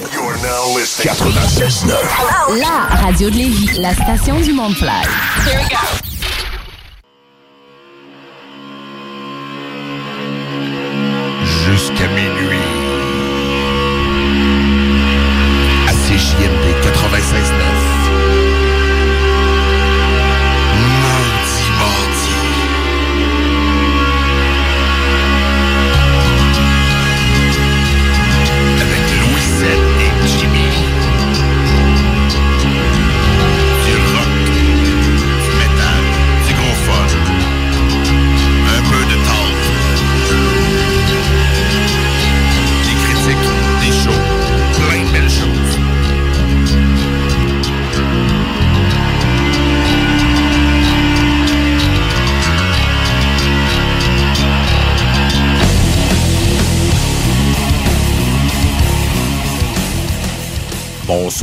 [0.00, 2.58] You're now listening 96.9.
[2.58, 5.04] La radio de Lévis, la station du monde fly.
[5.44, 6.09] Here we go.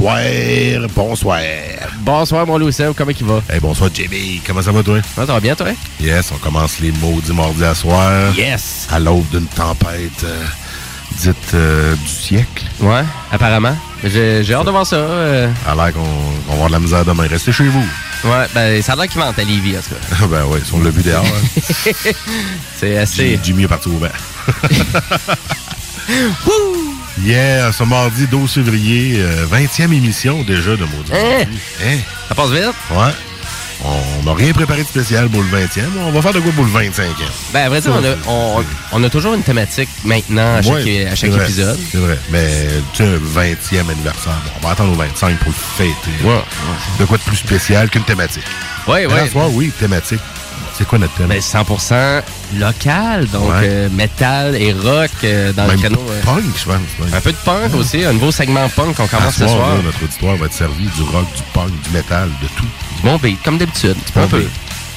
[0.08, 1.42] Bonsoir, bonsoir.
[2.00, 3.42] Bonsoir, mon Louis comment il va?
[3.50, 4.40] Hey, bonsoir, Jimmy.
[4.48, 5.00] Comment ça va, toi?
[5.14, 5.68] Ça va bien, toi?
[6.00, 8.34] Yes, on commence les maudits mardis à soir.
[8.38, 8.88] Yes!
[8.90, 10.46] À l'aube d'une tempête euh,
[11.20, 12.64] dite euh, du siècle.
[12.80, 13.76] Ouais, apparemment.
[14.02, 14.96] J'ai hâte de voir ça.
[14.96, 15.52] euh.
[15.68, 16.02] À l'air qu'on
[16.48, 17.28] va avoir de la misère demain.
[17.28, 17.86] Restez chez vous.
[18.24, 20.26] Ouais, ben, ça a l'air qu'il vente à Lévis, en tout cas.
[20.32, 21.26] ben oui, si on l'a vu dehors.
[21.26, 21.92] hein.
[22.80, 23.38] C'est assez.
[23.44, 24.08] Jimmy est parti au bain.
[27.24, 31.46] Yeah, ce mardi 12 février, euh, 20e émission déjà de Maudit Hein?
[31.84, 31.98] Hein?
[32.30, 32.64] Ça passe vite?
[32.92, 33.12] Ouais.
[33.84, 35.84] On n'a rien préparé de spécial pour le 20e.
[36.08, 37.04] On va faire de quoi pour le 25e?
[37.54, 40.74] Ben, à vrai dire, on a, on, on a toujours une thématique maintenant à chaque,
[40.74, 41.80] Ouais, à chaque c'est vrai, épisode.
[41.92, 42.18] C'est vrai.
[42.32, 42.50] Mais
[42.94, 46.24] tu sais, 20e anniversaire, bon, on va attendre au 25 pour le fêter.
[46.24, 46.42] Ouais.
[47.00, 48.46] De quoi de plus spécial qu'une thématique?
[48.88, 49.08] Ouais.
[49.26, 50.22] ce soir, oui, thématique.
[50.78, 51.28] C'est quoi notre thème?
[51.28, 52.22] Ben, 100%
[52.60, 53.62] local, donc Ouais.
[53.64, 56.06] euh, métal et rock euh, dans Même le canot.
[56.10, 56.22] euh.
[56.24, 57.14] punk, je pense.
[57.14, 59.76] Un peu de punk aussi, un nouveau segment punk qu'on commence ce ce soir, soir.
[59.78, 62.64] là, notre auditoire va être servi du rock, du punk, du métal, de tout.
[62.98, 63.96] Du bon beat, comme d'habitude.
[64.14, 64.40] Bon, Un peu.
[64.40, 64.48] ben,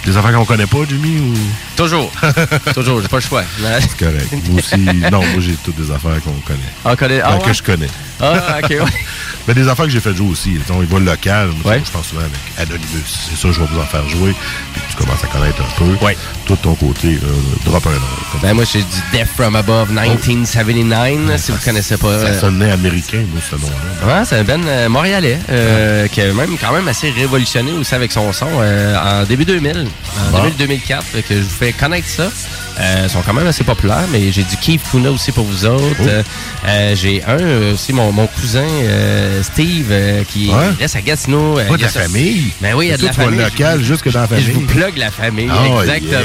[0.05, 1.35] Des affaires qu'on connaît pas, Jimmy, ou...
[1.77, 2.11] Toujours.
[2.74, 3.45] Toujours, j'ai pas le choix.
[3.80, 4.29] C'est correct.
[4.51, 4.77] Moi aussi,
[5.11, 6.61] non, moi j'ai toutes des affaires qu'on connaît.
[6.85, 7.20] On connaît.
[7.24, 7.42] Ah, ouais?
[7.45, 7.89] Que je connais.
[8.20, 8.79] Ah, ok, ouais.
[9.48, 10.58] Mais des affaires que j'ai fait jouer aussi.
[10.70, 11.48] On y va local.
[11.64, 11.83] Moi, Ouais.
[11.85, 13.05] Je pense souvent avec Anonymous.
[13.07, 14.35] C'est ça, je vais vous en faire jouer.
[14.75, 16.05] Puis tu commences à connaître un peu.
[16.05, 16.17] Ouais.
[16.45, 17.97] Toi, de ton côté, euh, drop un nom.
[18.33, 22.19] Comme Ben moi j'ai du Death From Above 1979, si vous connaissez pas.
[22.20, 24.19] ça euh, sonnait américain, moi, ce nom-là.
[24.19, 25.39] Ouais, c'est un Ben euh, montréalais
[26.13, 29.86] qui a même quand même assez révolutionné aussi avec son son en début 2000,
[30.29, 30.45] en Bon.
[30.59, 32.30] 2000-2004, fait que je vous fais connaître ça.
[32.80, 35.67] Euh, ils sont quand même assez populaires, mais j'ai du Keith Kuna aussi pour vous
[35.67, 35.85] autres.
[36.02, 36.67] Oh.
[36.67, 40.70] Euh, j'ai un aussi, mon, mon cousin euh, Steve, euh, qui Ouais.
[40.80, 41.58] reste à Gatineau.
[41.68, 42.52] Pas de la famille.
[42.61, 43.39] Ben oui, il y a de la famille.
[43.41, 44.67] local jusque dans la Je vous famille.
[44.67, 46.23] plug la famille, Oh, exactement.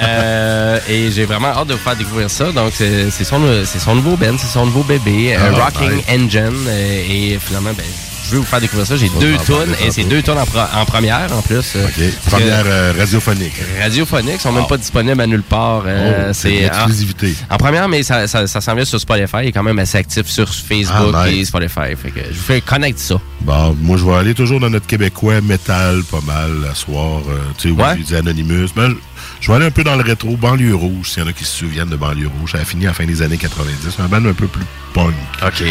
[0.00, 0.80] yeah.
[0.88, 2.50] Et j'ai vraiment hâte de vous faire découvrir ça.
[2.50, 6.04] Donc, c'est son, son nouveau band, c'est son nouveau bébé, Ah, Rocking nice.
[6.10, 6.68] Engine.
[7.08, 7.84] et finalement, ben,
[8.24, 8.96] je vais vous faire découvrir ça.
[8.96, 11.56] J'ai deux tunes et c'est deux tunes en, première en plus.
[11.76, 11.92] euh, OK.
[11.96, 13.52] parce que Première euh, radiophonique.
[13.80, 15.82] radiophoniques sont même pas disponibles à nulle part.
[15.86, 19.38] euh, Oh, c'est c'est en, première, mais ça, ça, ça s'en vient sur Spotify.
[19.42, 21.40] Il est quand même assez actif sur Facebook Ah, nice.
[21.40, 21.96] et Spotify.
[22.00, 23.16] Fait que je vous fais connaître ça.
[23.42, 27.20] Bon, moi, je vais aller toujours dans notre québécois métal, pas mal, à soir.
[27.28, 27.96] euh, tu sais, oui, Ouais.
[27.96, 28.68] dit Anonymous.
[28.76, 28.94] Mais je,
[29.40, 31.44] je vais aller un peu dans le rétro, banlieue rouge, s'il y en a qui
[31.44, 32.52] se souviennent de banlieue rouge.
[32.52, 33.96] Ça a fini à la fin des années 90.
[33.98, 35.12] Un band un peu plus punk.
[35.44, 35.64] OK.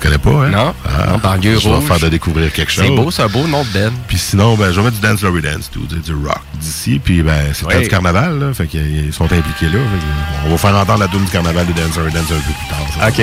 [0.00, 0.50] Tu connais pas, hein?
[0.50, 0.74] Non.
[0.84, 1.84] Ah, Non, banlieue je vais rouge.
[1.86, 2.84] faire de découvrir quelque chose.
[2.86, 3.92] C'est beau, c'est un beau nom de band.
[4.06, 7.00] Puis sinon, ben, je vais mettre du Dance Laurie Dance, tout, du, rock d'ici.
[7.02, 7.82] Puis ben, c'est le temps Oui.
[7.82, 8.54] du carnaval, là.
[8.54, 9.80] Fait qu'ils sont impliqués là.
[9.80, 12.40] Fait on va faire entendre la tune du carnaval de Dance Laurie Dance un peu
[12.42, 12.78] plus tard.
[13.00, 13.08] ça.
[13.08, 13.18] OK.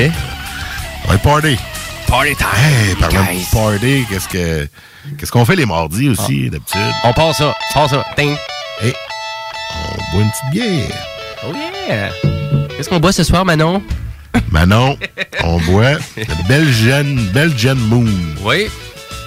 [1.09, 1.57] Ouais, party.
[2.07, 2.47] Party time.
[2.89, 4.67] Hey, parlant de party, qu'est-ce que
[5.17, 6.81] qu'est-ce qu'on fait les mardis aussi, d'habitude?
[7.05, 7.55] On passe ça.
[7.73, 8.05] Passe ça.
[8.17, 8.35] Ting.
[8.81, 8.93] Hey,
[9.73, 10.97] on boit une petite bière.
[11.47, 11.53] Oh
[11.87, 12.09] yeah!
[12.75, 13.81] Qu'est-ce qu'on boit ce soir, Manon?
[14.51, 14.97] Manon,
[15.43, 17.03] on boit une Belgian,
[17.33, 18.05] Belgian Moon.
[18.43, 18.67] Oui.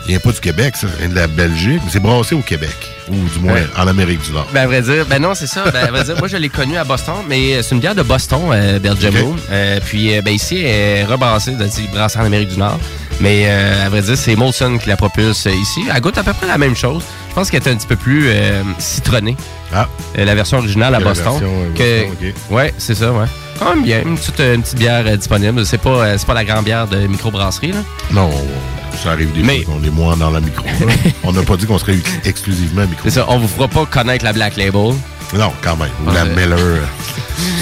[0.06, 0.86] Il vient pas du Québec, ça.
[0.94, 2.70] Il vient de la Belgique, mais c'est brassé au Québec.
[3.10, 3.66] Ou du moins Ouais.
[3.76, 4.46] en Amérique du Nord.
[4.54, 5.64] Ben, à vrai dire, ben non, c'est ça.
[5.70, 7.94] Ben, à vrai dire, moi, je l'ai connu à Boston, mais euh, c'est une bière
[7.94, 9.20] de Boston, euh, Belgium Ok.
[9.22, 9.36] Moon.
[9.50, 10.66] Euh, puis, ben, ici, elle
[11.00, 11.54] est rebrassée,
[11.92, 12.78] brassée en Amérique du Nord.
[13.20, 15.80] Mais, euh, à vrai dire, c'est Molson qui la propulse ici.
[15.94, 17.02] Elle goûte à peu près la même chose.
[17.30, 18.28] Je pense qu'elle est un petit peu plus
[18.78, 19.36] citronnée.
[19.74, 21.32] Ah, la version originale à Boston.
[21.32, 23.26] version, que, Boston, Ouais, c'est ça, ouais.
[23.58, 24.02] Quand même bien.
[24.02, 25.64] Une petite, une petite bière euh, disponible.
[25.66, 27.80] C'est pas, euh, c'est pas la grande bière de microbrasserie, là?
[28.12, 30.64] non, on- ça arrive des Mais- fois qu'on est moins dans la micro.
[30.64, 30.92] là.
[31.24, 33.02] on n'a pas dit qu'on serait ex- exclusivement micro.
[33.04, 33.26] C'est ça.
[33.28, 34.94] On vous fera pas connaître la Black Label.
[35.34, 35.90] Non, quand même.
[36.04, 36.58] Ou Ah, la c'est- Miller.
[36.58, 36.80] euh,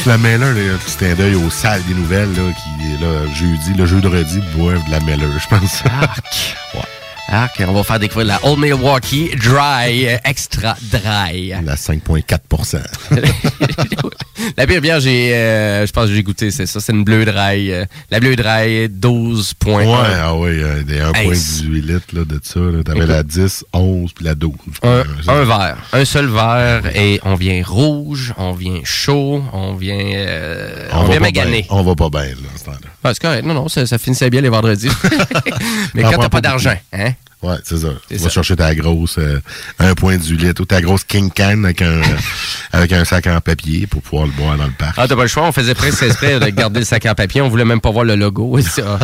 [0.07, 3.75] la Miller, là, c'est un d'œil aux salles des nouvelles, là, qui est là, jeudi,
[3.77, 5.83] le jeudi, boivent de la Miller, je pense.
[5.87, 6.07] Ah,
[6.75, 6.81] Ouais.
[7.29, 11.49] Arc, on va faire découvrir la Old Milwaukee Dry, euh, Extra Dry.
[11.65, 12.79] La 5,4%
[14.57, 16.79] La pire bière, j'ai, euh, je pense que j'ai goûté, c'est ça.
[16.79, 17.73] C'est une bleue dry.
[17.73, 19.75] euh, la bleue dry, 12.1.
[19.75, 22.61] Ouais, ah oui, euh, des 1,18 litres là, de ça.
[22.85, 24.53] T'avais la 10, 11 puis la 12.
[24.85, 25.79] Un, un verre.
[25.93, 26.83] Un seul verre.
[26.95, 31.63] Et on vient rouge, on vient chaud, on vient, euh, on, va vient magané.
[31.63, 31.67] bien.
[31.71, 32.79] On va pas bien, là, ce temps-là.
[33.07, 33.47] Ah, c'est correct.
[33.47, 34.89] Non, non, ça, ça finissait bien les vendredis.
[35.95, 37.13] Mais quand t'as pas d'argent, hein?
[37.43, 37.89] Ouais, c'est ça.
[38.09, 38.25] Tu ça.
[38.25, 39.41] vas chercher ta grosse euh,
[39.79, 42.01] 1,18 litres ou ta grosse King Can avec un,
[42.73, 44.95] avec un sac en papier pour pouvoir le boire dans le parc.
[44.97, 45.45] Ah, t'as pas le choix.
[45.47, 47.43] On faisait presque exprès de garder le sac en papier.
[47.43, 48.59] On voulait même pas voir le logo.
[48.63, 48.99] Ça.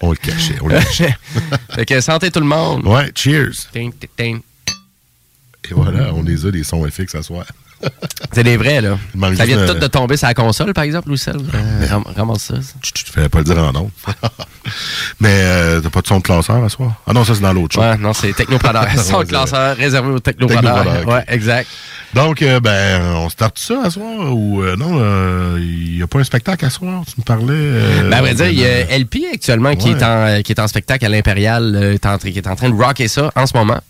[0.00, 0.58] on le cachait.
[0.60, 1.16] On le cachait.
[1.74, 2.86] fait que santé tout le monde.
[2.86, 3.66] Ouais, cheers.
[3.72, 4.40] Ting, ting, ting.
[5.68, 7.44] Et voilà, on les a, les sons FX à soir.
[8.32, 8.98] C'est des vrais, là.
[9.36, 11.36] Ça vient un- tout de tomber sur la console, par exemple, ou celle?
[11.54, 12.54] Euh, ram- ramasse ça.
[12.82, 13.90] Tu tu fallait pas le dire en nom.
[15.20, 16.92] Mais euh, t'as pas de son de classeur à soir?
[17.06, 17.84] Ah non, ça c'est dans l'autre chose.
[17.84, 18.86] Ouais, non, c'est technopreneur.
[18.98, 20.62] Son Ouais, classeur réservé aux technopreneurs.
[20.74, 21.12] Technopreneurs, ok.
[21.14, 21.68] Ouais, exact.
[22.14, 26.18] Donc, euh, ben, on starte ça à soir ou euh, non, il n'y a pas
[26.18, 28.02] un spectacle à soir, tu me parlais.
[28.02, 30.68] Ben, à vrai dire, il y a LP actuellement qui, est en, qui est en
[30.68, 33.80] spectacle à l'Impérial, qui est en train de rocker ça en ce moment.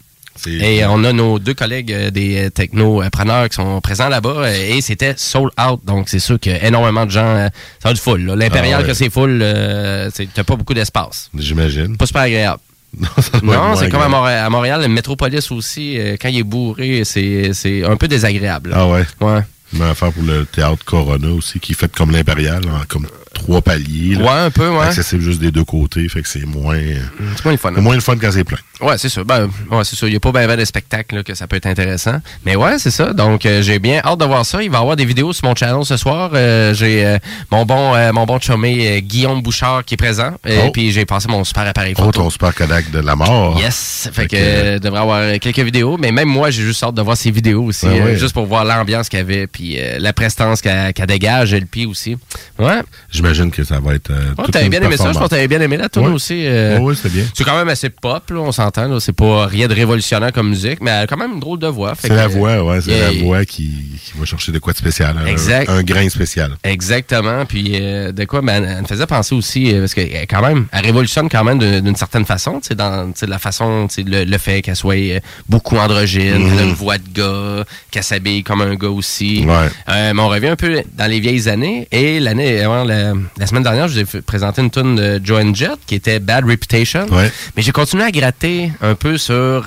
[0.47, 4.81] Et on a nos deux collègues euh, des technopreneurs qui sont présents là-bas euh, et
[4.81, 5.81] c'était sold out.
[5.85, 7.49] Donc, c'est sûr qu'énormément de gens, euh,
[7.83, 8.25] ça va être full.
[8.27, 8.37] là.
[8.37, 8.89] L'Impérial, Ah ouais.
[8.89, 11.31] que c'est full, euh, t'as pas beaucoup d'espace.
[11.37, 11.97] J'imagine.
[11.97, 12.61] Pas super agréable.
[13.43, 14.09] Non, c'est comme à.
[14.09, 18.71] Montréal, à Montréal, Métropolis aussi, euh, quand il est bourré, c'est c'est un peu désagréable.
[18.71, 18.77] là.
[18.81, 19.03] Ah ouais.
[19.21, 19.41] Ouais.
[19.73, 24.15] Même affaire pour le théâtre Corona aussi, qui est fait comme l'Impérial, comme trois paliers.
[24.15, 24.25] là.
[24.25, 24.87] Ouais, un peu, ouais.
[24.87, 26.95] Accessible juste des deux côtés, fait que c'est moins, euh,
[27.37, 27.73] C'est moins le fun.
[27.77, 27.81] hein.
[27.81, 28.57] moins le fun quand c'est plein.
[28.81, 29.25] Ouais, c'est ça.
[29.25, 30.07] Ben, ouais, c'est ça.
[30.07, 32.17] Il n'y a pas bien ben de spectacles là, que ça peut être intéressant.
[32.45, 33.13] Mais ouais, c'est ça.
[33.13, 34.63] Donc, euh, j'ai bien hâte de voir ça.
[34.63, 36.31] Il va y avoir des vidéos sur mon channel ce soir.
[36.35, 37.19] Euh, j'ai euh,
[37.51, 40.33] mon bon mon bon chumé Guillaume Bouchard qui est présent.
[40.47, 40.71] Et Oh.
[40.71, 42.23] puis, j'ai passé mon super appareil Oh, photo.
[42.23, 43.59] ton super Kodak de la mort.
[43.61, 44.09] Yes!
[44.13, 47.03] Fait Fait que que- devrait avoir quelques vidéos, mais même moi, j'ai juste hâte de
[47.03, 48.17] voir ces vidéos aussi, Ouais, ouais.
[48.17, 51.65] juste pour voir l'ambiance qu'il y avait, puis euh, la prestance qu'elle dégage, et le
[51.65, 52.19] pied aussi.
[52.59, 52.81] Ouais.
[53.11, 54.11] J'imagine que ça va être.
[54.11, 56.09] Euh, Ouais, t'avais bien aimé ça, je pense que t'avais bien aimé la Ouais.
[56.09, 56.43] aussi.
[56.47, 57.25] euh, Ouais, ouais, c'était bien.
[57.33, 59.01] C'est quand même assez pop, là, on s'entend.
[59.01, 61.69] C'est pas rien de révolutionnaire comme musique, mais elle a quand même une drôle de
[61.69, 61.95] voix.
[61.99, 63.71] C'est la voix, ouais, c'est la voix qui,
[64.05, 65.17] qui va chercher de quoi de spécial.
[65.19, 65.71] un- Exact.
[65.71, 66.53] Un, grain spécial.
[66.65, 67.47] Exactement.
[67.47, 70.85] Puis euh, de quoi, ben, elle me faisait penser aussi, parce que quand même, elle
[70.85, 74.39] révolutionne quand même d'une certaine façon, tu sais, dans la façon, tu sais, le, le
[74.39, 76.51] fait qu'elle soit beaucoup androgyne, Mhm.
[76.51, 79.46] qu'elle a une voix de gars, qu'elle s'habille comme un gars aussi.
[79.49, 79.69] Ouais.
[79.89, 81.89] Euh, mais on revient un peu dans les vieilles années.
[81.93, 85.55] Et l'année, avant, la, la semaine dernière, je vous ai présenté une tune de Joan
[85.55, 87.07] Jett qui était Bad Reputation.
[87.11, 87.31] Ouais.
[87.57, 89.63] Mais j'ai continué à gratter un peu sur euh,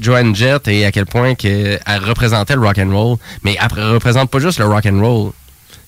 [0.00, 3.16] Joan Jett et à quel point elle représentait le rock and roll.
[3.42, 5.32] Mais elle représente pas juste le rock and roll.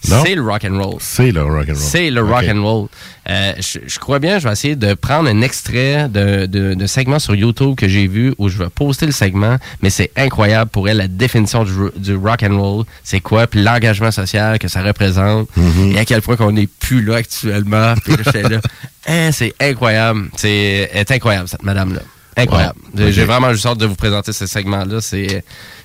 [0.03, 0.97] C'est le rock and roll.
[1.01, 1.77] C'est le rock and roll.
[1.77, 2.89] C'est le rock and roll.
[3.29, 6.87] Euh, je, je crois bien, je vais essayer de prendre un extrait de, de, de
[6.87, 10.71] segment sur YouTube que j'ai vu où je vais poster le segment, mais c'est incroyable
[10.71, 14.69] pour elle la définition du, du rock and roll, c'est quoi, puis l'engagement social que
[14.69, 15.95] ça représente, Mm-hmm.
[15.95, 17.95] et à quel point qu'on n'est plus là actuellement.
[18.05, 18.61] Puis là, j'étais là,
[19.09, 22.01] Hein, c'est incroyable, c'est est incroyable cette madame là.
[22.37, 22.79] Incroyable.
[22.95, 25.01] J'ai- vraiment juste hâte de vous présenter ce segment-là.
[25.01, 25.43] C'est,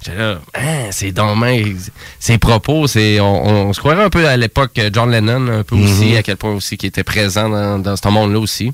[0.07, 1.75] là, hein, c'est dommage.
[2.19, 5.63] Ses propos, c'est, on, on se croirait un peu à l'époque euh, John Lennon, un
[5.63, 8.73] peu aussi, à quel point aussi qui était présent dans, dans ce monde-là aussi.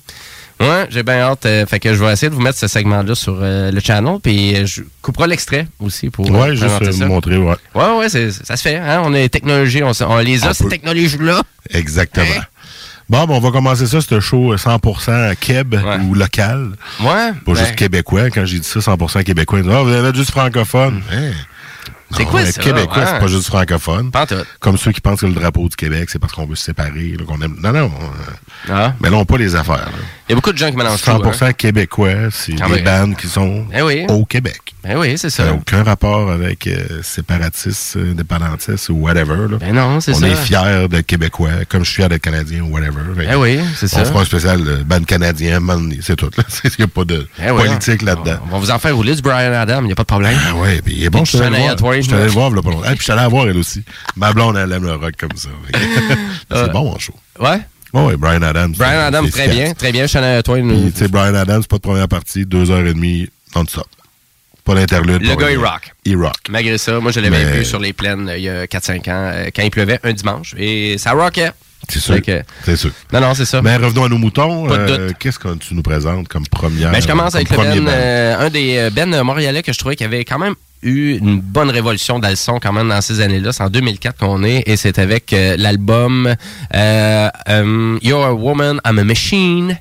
[0.60, 1.46] Ouais, j'ai bien hâte.
[1.46, 4.18] euh, fait que je vais essayer de vous mettre ce segment-là sur euh, le channel,
[4.24, 7.06] puis euh, je couperai l'extrait aussi pour euh, Ouais, juste présenter euh, ça.
[7.06, 7.54] montrer, ouais.
[7.76, 8.78] Ouais, ouais, ça se fait.
[8.78, 9.04] Hein?
[9.06, 11.44] On a les technologies, on, on les a, On ces technologies-là.
[11.70, 12.26] Exactement.
[12.26, 12.42] Hein?
[13.10, 15.98] Bon, ben, on va commencer ça, ce show euh, 100% keb Ouais.
[16.06, 16.72] ou local.
[17.00, 17.06] Ouais.
[17.08, 18.30] Pas ben, juste québécois.
[18.30, 21.02] Quand j'ai dit ça, 100% québécois, ils disent, ah, vous mettre juste francophone.
[22.12, 23.06] C'est quoi ça, Québécois, ouais?
[23.06, 24.12] c'est pas juste francophone.
[24.62, 27.16] Comme ceux qui pensent que le drapeau du Québec, c'est parce qu'on veut se séparer,
[27.28, 27.58] qu'on aime.
[27.62, 27.92] Non, non.
[28.70, 28.94] euh, Ah.
[29.02, 29.76] Mais là, on pas les affaires.
[29.92, 29.92] là.
[30.30, 31.10] Il y a beaucoup de gens qui mélangent tout.
[31.10, 31.54] 100% Hein?
[31.54, 32.82] québécois, c'est Ah des oui.
[32.82, 34.06] bandes qui sont Eh oui.
[34.10, 34.60] au Québec.
[34.84, 35.56] Ben oui, c'est Ça n'a ça.
[35.56, 39.48] aucun rapport avec euh, séparatistes, euh, indépendantistes ou whatever.
[39.50, 39.58] là.
[39.58, 40.28] Ben non, c'est on ça.
[40.28, 43.02] est fiers d'être Québécois, comme je suis fier d'être Canadien ou whatever.
[43.16, 44.02] Ben oui, c'est ça.
[44.02, 45.60] On fera un spécial de band canadien,
[46.02, 46.30] c'est tout.
[46.66, 47.48] Il n'y a pas de oui.
[47.66, 48.40] politique là-dedans.
[48.48, 50.38] On va vous en faire rouler du Brian Adam, il n'y a pas de problème.
[50.46, 51.94] Ah ouais, puis il est bon, je suis allé le voir.
[51.94, 52.88] Je suis allé voir, là, pas longtemps.
[52.90, 53.82] Puis je suis allé la voir, elle aussi.
[54.18, 55.50] Ma blonde, elle aime le rock comme ça.
[56.52, 56.70] C'est Ouais.
[56.70, 57.14] bon en show.
[57.40, 57.62] Ouais?
[58.06, 58.74] Ouais, Brian Adams.
[58.78, 59.74] Brian c'est- Adam, c'est très bien.
[59.74, 60.08] Très bien.
[60.08, 60.68] Shania Twain.
[60.68, 63.88] Puis, tu sais, Brian Adams, pas de première partie, deux heures et demie, non-stop.
[64.64, 65.22] Pas d'interlude.
[65.22, 65.94] Le pas gars, il rock.
[66.04, 66.36] Il rock.
[66.50, 69.08] Malgré ça, moi, je l'avais Mais- vu sur les plaines euh, il y a 4-5
[69.08, 70.54] ans, euh, quand il pleuvait un dimanche.
[70.58, 71.52] Et ça rockait.
[71.88, 72.22] C'est sûr.
[72.22, 72.92] Que- C'est sûr.
[73.14, 73.62] Non, non, c'est ça.
[73.62, 74.68] Mais revenons à nos moutons.
[74.68, 75.12] Pas de Euh.
[75.18, 78.50] Qu'est-ce que tu nous présentes comme première Ben, je commence avec le ben, euh, un
[78.50, 82.34] des Ben montréalais que je trouvais qui avait quand même eu une bonne révolution dans
[82.62, 83.52] quand même dans ces années-là.
[83.52, 86.36] C'est en 2004 qu'on est et c'est avec euh, l'album
[86.76, 89.80] euh, um, You're a Woman, I'm a Machine.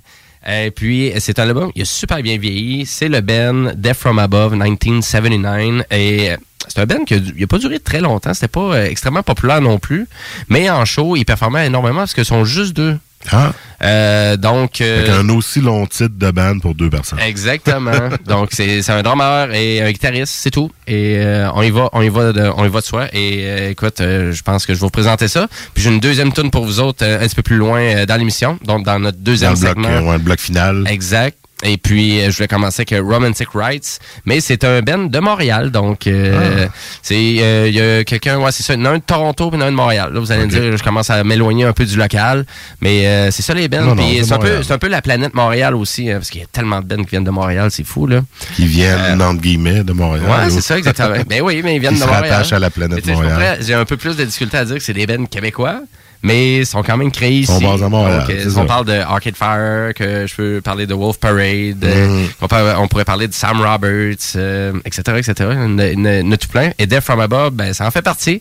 [0.48, 2.86] Et puis, c'est un album, il a super bien vieilli.
[2.86, 5.84] C'est le band Death From Above 1979.
[5.90, 6.30] Et
[6.68, 8.32] c'est un band qui n'a pas duré très longtemps.
[8.32, 10.06] C'était pas euh, extrêmement populaire non plus.
[10.48, 12.96] Mais en show, il performait énormément parce qu'ils sont juste deux.
[13.32, 13.52] Ah.
[13.82, 14.80] Euh, donc.
[14.80, 17.18] Euh, un aussi long titre de band pour deux personnes.
[17.20, 17.92] Exactement.
[18.26, 20.70] donc c'est un drummer et un guitariste, c'est tout.
[20.86, 23.06] Et euh, on y va, on y va, de, on y va de soi.
[23.12, 25.48] Et euh, écoute, je pense que je vais vous présenter ça.
[25.74, 28.58] Puis j'ai une deuxième tune pour vous autres un petit peu plus loin dans l'émission,
[28.64, 29.88] donc dans notre deuxième dans le segment.
[29.88, 30.84] Bloc, le bloc final.
[30.88, 31.36] Exact.
[31.64, 33.98] Et puis, euh, je vais commencer avec Romantic Rights.
[34.26, 35.70] Mais c'est un band de Montréal.
[35.70, 36.72] Donc, euh, ah.
[37.02, 38.74] c'est euh, il y a quelqu'un, ouais, c'est ça.
[38.74, 40.10] un de Toronto et un de Montréal.
[40.12, 42.44] Là, vous allez me dire, je commence à m'éloigner un peu du local.
[42.82, 43.96] Mais c'est ça les bands.
[43.96, 46.10] c'est un, peu, un peu la planète Montréal aussi.
[46.10, 47.70] Hein, parce qu'il y a tellement de bands qui viennent de Montréal.
[47.70, 48.20] C'est fou, là.
[48.54, 50.26] Qui viennent, entre guillemets, de Montréal.
[50.26, 51.16] Ouais, c'est ça, exactement.
[51.26, 52.44] ben oui, mais ils viennent de Montréal.
[52.50, 53.58] à la planète Montréal.
[53.62, 55.80] J'ai un peu plus de difficulté à dire que c'est des bands québécois
[56.22, 57.64] mais ils sont quand même créés ici.
[57.64, 62.26] On, euh, on parle de Arcade Fire, que je peux parler de Wolf Parade, euh,
[62.40, 62.78] mm.
[62.78, 64.36] on, pourrait parler de Sam Roberts,
[64.84, 65.34] etc., etc.
[65.38, 66.70] Y tout plein.
[66.78, 68.40] Et Death From Above, ben, ça en fait partie.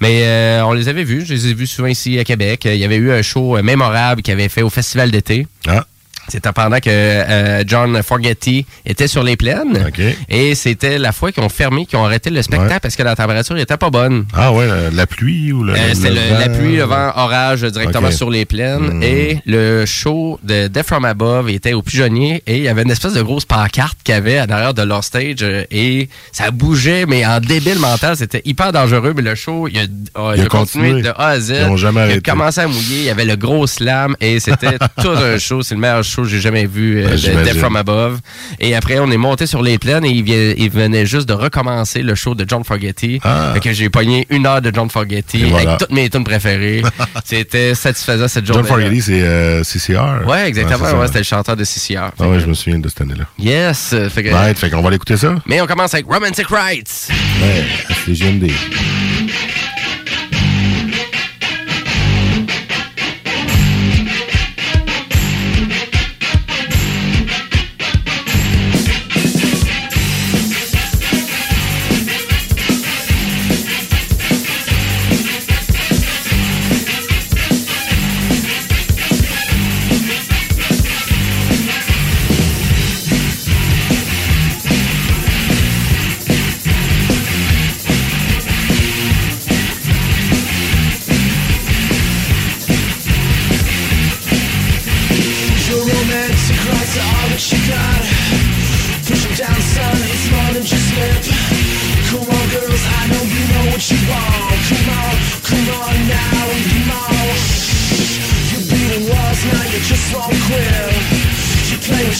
[0.00, 2.62] Mais euh, on les avait vus, je les ai vus souvent ici à Québec.
[2.64, 5.46] Il y avait eu un show mémorable qu'ils avaient fait au Festival d'été.
[5.68, 5.86] Ah.
[6.32, 9.86] C'était pendant que euh, John Forgetty était sur les plaines.
[10.30, 13.14] Et c'était la fois qu'ils ont fermé, qu'ils ont arrêté le spectacle parce que la
[13.14, 14.24] température était pas bonne.
[14.32, 15.74] Ah ouais, la, pluie ou le.
[15.74, 18.98] Euh, c'était la pluie, le vent, orage directement sur les plaines.
[18.98, 19.02] Hmm.
[19.02, 22.90] Et le show de Death From Above était au pigeonnier et il y avait une
[22.90, 26.50] espèce de grosse pancarte qu'il y avait à l'arrière de leur stage euh, et ça
[26.50, 28.16] bougeait, mais en débile mental.
[28.16, 29.82] C'était hyper dangereux, mais le show, il a,
[30.14, 31.50] oh, il a, continué de A à Z.
[31.50, 32.22] Ils ont jamais arrêté.
[32.24, 35.36] Il a commencé à mouiller, il y avait le gros slam et c'était tout un
[35.36, 35.60] show.
[35.60, 38.20] C'est le meilleur show que j'ai jamais vu euh, de Death From Above.
[38.60, 42.14] Et après, on est monté sur les plaines et il, venait juste de recommencer le
[42.14, 43.20] show de John Fogerty.
[43.24, 43.54] Ah.
[43.62, 46.82] que j'ai pogné une heure de John Fogerty avec toutes mes tunes préférées.
[47.24, 48.62] C'était satisfaisant cette journée.
[48.62, 50.26] John Fogerty, c'est euh, CCR.
[50.26, 50.90] Ouais, exactement.
[50.98, 52.10] Ouais, c'était le chanteur de CCR.
[52.18, 53.24] Ah ouais, je me souviens de cette année-là.
[53.38, 53.94] Yes.
[54.10, 55.34] Fait, que, right, fait qu'on va l'écouter ça.
[55.46, 57.08] Mais on commence avec Romantic Rights.
[57.40, 57.64] Ouais,
[58.04, 58.50] c'est GMD.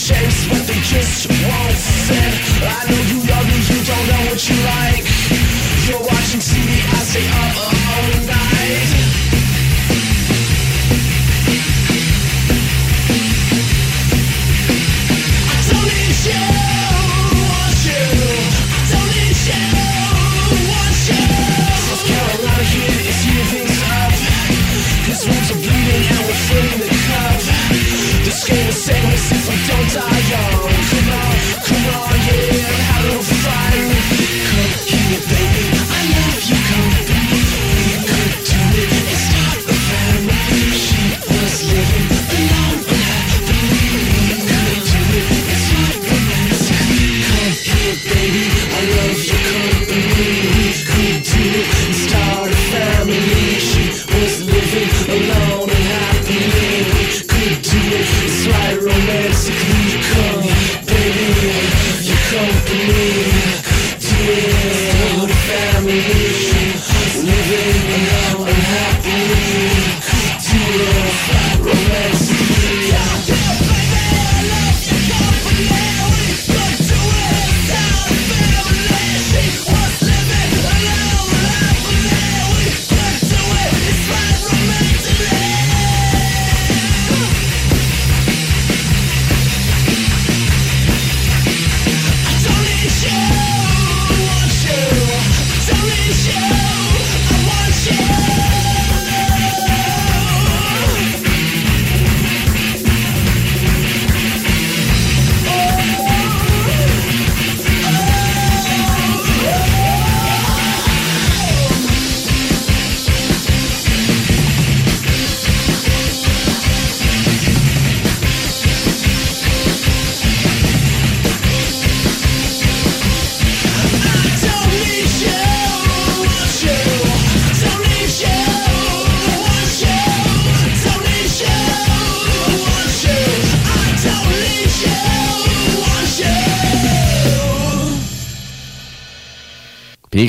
[0.03, 0.62] chase.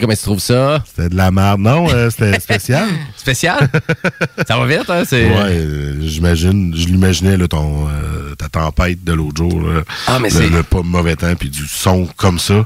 [0.03, 0.83] Comment tu trouves ça?
[0.86, 1.62] C'était de la merde.
[1.62, 2.88] Non, euh, c'était spécial.
[3.15, 3.69] spécial?
[4.48, 5.03] ça va vite, hein?
[5.12, 9.62] Ouais, euh, j'imagine, je l'imaginais, là, ton, euh, ta tempête de l'autre jour.
[9.62, 10.50] Là, ah, mais c'est...
[10.50, 12.65] Le pas mauvais temps, puis du son comme ça.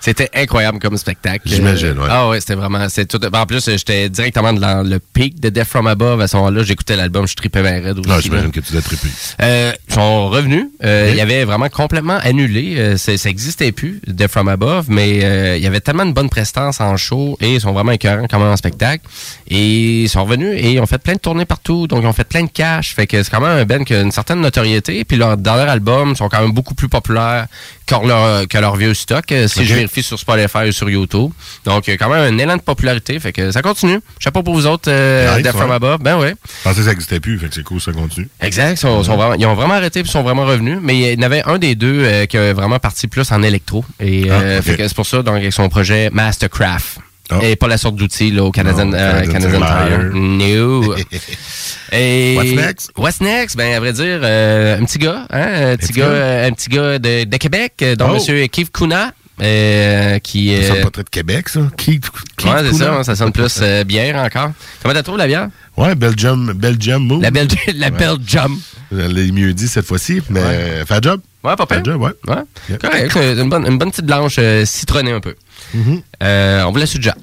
[0.00, 1.42] C'était incroyable comme spectacle.
[1.44, 2.08] J'imagine, ouais.
[2.08, 2.88] Ah ouais, c'était vraiment.
[2.88, 3.20] C'est tout...
[3.24, 6.20] En plus, j'étais directement dans le pic de Death From Above.
[6.20, 8.08] À ce moment-là, j'écoutais l'album, je tripais bien raide aussi.
[8.08, 9.08] Non, j'imagine que tu l'as trippé.
[9.42, 10.66] Euh, sont revenus.
[10.84, 12.74] Euh, Il y avait vraiment complètement annulé.
[12.78, 16.28] Euh, ça n'existait plus, Death From Above, mais euh, il y avait tellement de bonne
[16.28, 19.04] prestance en show et ils sont vraiment écœurants quand même en spectacle.
[19.48, 21.86] Et ils sont revenus et ils ont fait plein de tournées partout.
[21.86, 22.94] Donc, ils ont fait plein de cash.
[22.94, 25.04] Fait que c'est quand même un band qui a une certaine notoriété.
[25.04, 27.46] Puis leur dernier album sont quand même beaucoup plus populaires
[27.86, 29.24] que leur, que leur vieux stock.
[29.46, 31.30] Si je vérifie sur Spotify ou sur YouTube.
[31.64, 33.18] Donc, il y a quand même un élan de popularité.
[33.18, 34.00] Fait que ça continue.
[34.18, 36.00] Je sais pas pour vous autres, euh, Death From Above.
[36.00, 36.34] Ben ouais.
[36.58, 37.38] Je pensais que ça n'existait plus.
[37.38, 38.28] Fait que c'est cool, ça continue.
[38.40, 38.72] Exact.
[38.72, 40.78] Ils, sont, sont vraiment, ils ont vraiment arrêté puis sont vraiment revenus.
[40.82, 43.42] Mais il y en avait un des deux euh, qui a vraiment parti plus en
[43.42, 43.84] électro.
[44.00, 44.76] Et euh, Ah, ok.
[44.78, 46.98] c'est pour ça, donc, avec son projet Mastercraft.
[47.30, 47.40] Ah.
[47.42, 50.10] Et pas la sorte d'outil là, au Canadian, Non, euh, Canadian Canadian Tire.
[50.14, 50.94] No.
[51.92, 52.90] Et What's next?
[52.96, 53.56] What's next?
[53.56, 56.68] Ben, à vrai dire, euh, un petit gars, hein, un petit gars, euh, un petit
[56.70, 58.14] gars de, de Québec, euh, dont Oh.
[58.14, 61.60] Monsieur Keith Kuna, euh, qui Ça sonne pas très de Québec, ça.
[61.76, 62.00] Qui,
[62.36, 64.52] qui Ouais, c'est ça, ça sonne plus euh, bière encore.
[64.82, 65.48] Comment t'as trouvé la bière?
[65.76, 67.20] Ouais, Belgium, Belgium.
[67.20, 68.58] La belle, la Belgium.
[68.90, 71.20] Je mieux dit cette fois-ci, mais euh, fait job.
[71.44, 71.84] Ouais, pas pire.
[71.84, 72.10] Job, ouais.
[72.26, 72.42] Ouais.
[72.70, 72.82] Yep.
[72.82, 75.34] Correct, euh, une bonne, une bonne petite blanche citronnée un peu.
[75.76, 76.02] Mm-hmm.
[76.22, 77.14] Euh, on vous la suggère.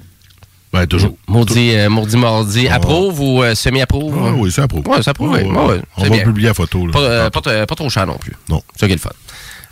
[0.76, 1.16] Ouais, toujours.
[1.28, 2.68] Maudit, euh, maudit mardi.
[2.68, 4.14] Approuve ou euh, semi-approuve?
[4.22, 4.86] Ah oui, ça approuve.
[4.88, 5.44] Ouais, ça approuve, oui.
[5.44, 6.24] Ouais, ouais, On va bien.
[6.24, 6.86] publier la photo.
[6.86, 6.92] Là.
[6.92, 8.34] Pas, euh, pas, pas trop cher non plus.
[8.50, 8.62] Non.
[8.74, 9.12] C'est ça qui est le fun.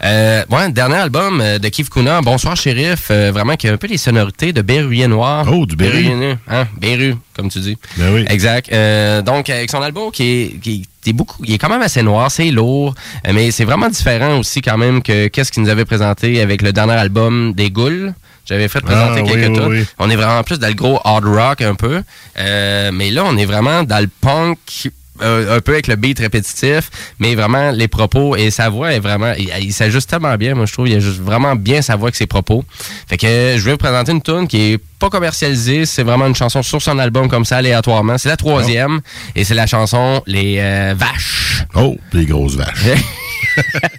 [0.03, 3.77] Euh, ouais, dernier album euh, de Keith Kuna, Bonsoir Shérif, euh, vraiment qui a un
[3.77, 5.47] peu les sonorités de Berruyer Noir.
[5.49, 6.03] Oh, du Berru.
[6.03, 7.77] Berruyer, hein, Berru, comme tu dis.
[7.97, 8.25] Ben oui.
[8.29, 8.69] Exact.
[8.73, 12.03] Euh, donc, avec son album qui est, qui est beaucoup, il est quand même assez
[12.03, 12.93] noir, c'est lourd,
[13.25, 16.61] euh, mais c'est vraiment différent aussi quand même que qu'est-ce qu'il nous avait présenté avec
[16.61, 18.13] le dernier album des Goules.
[18.45, 19.85] J'avais fait présenter Ah, quelques oui.
[19.99, 22.03] On est vraiment plus dans le gros hard rock un peu,
[22.37, 24.57] Euh, mais là on est vraiment dans le punk.
[25.23, 28.99] Euh, un peu avec le beat répétitif, mais vraiment les propos et sa voix est
[28.99, 32.07] vraiment, il, il s'ajuste tellement bien, moi je trouve, il ajuste vraiment bien sa voix
[32.07, 32.63] avec ses propos.
[33.07, 36.35] Fait que je vais vous présenter une tune qui est pas commercialisée, c'est vraiment une
[36.35, 38.17] chanson sur son album comme ça aléatoirement.
[38.17, 39.01] C'est la troisième
[39.35, 41.65] et c'est la chanson Les euh, Vaches.
[41.75, 42.85] Oh, les grosses vaches.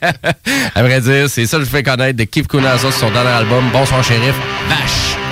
[0.74, 3.30] à vrai dire, c'est ça que je fais connaître de Keith Kuna sur son dernier
[3.30, 4.34] album, Bonsoir Shérif,
[4.68, 5.23] Vaches.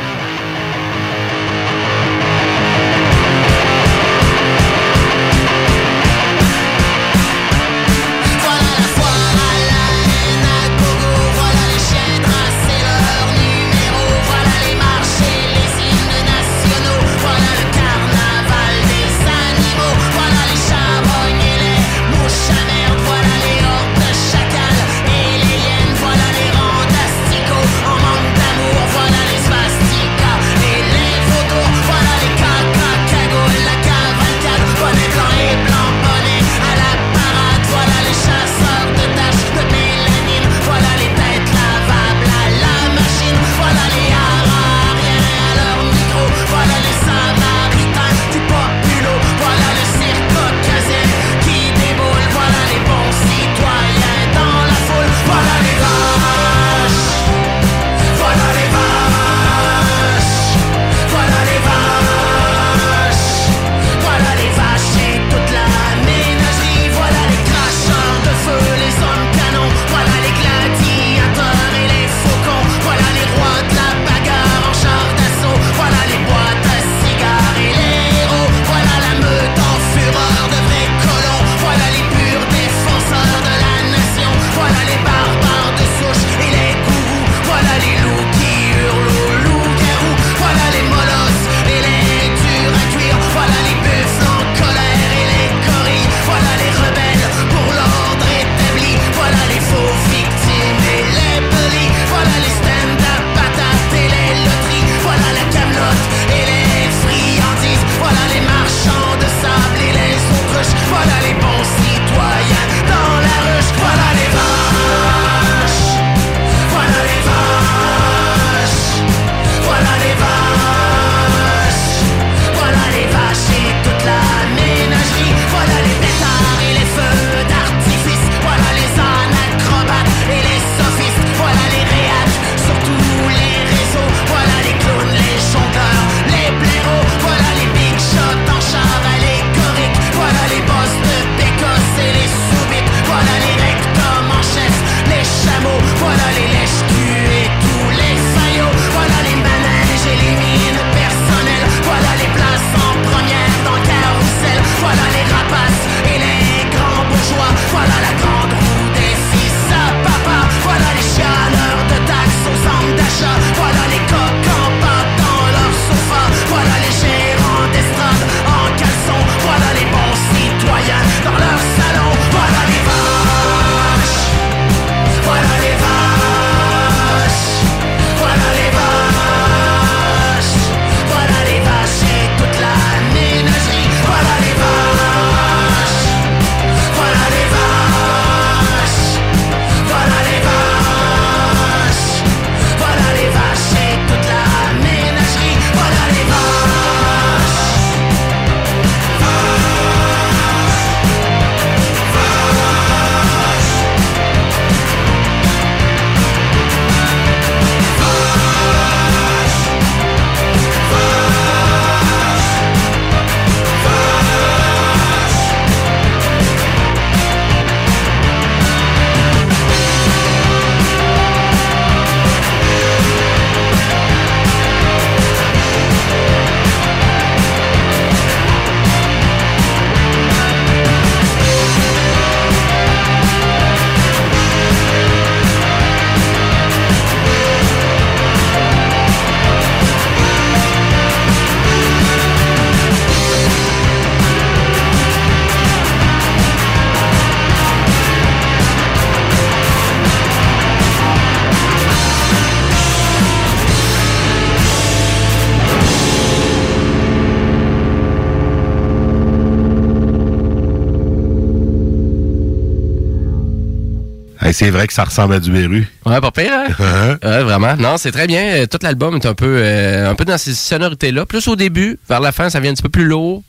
[264.62, 265.87] C'est vrai que ça ressemble à du Beru.
[266.07, 266.66] Ouais, pas pire, hein?
[266.79, 267.18] Hein?
[267.22, 267.75] Ouais, vraiment.
[267.77, 268.42] Non, c'est très bien.
[268.44, 271.27] Euh, Tout l'album est un peu, euh, un peu dans ces sonorités-là.
[271.27, 273.42] Plus au début, vers la fin, ça vient un petit peu plus lourd.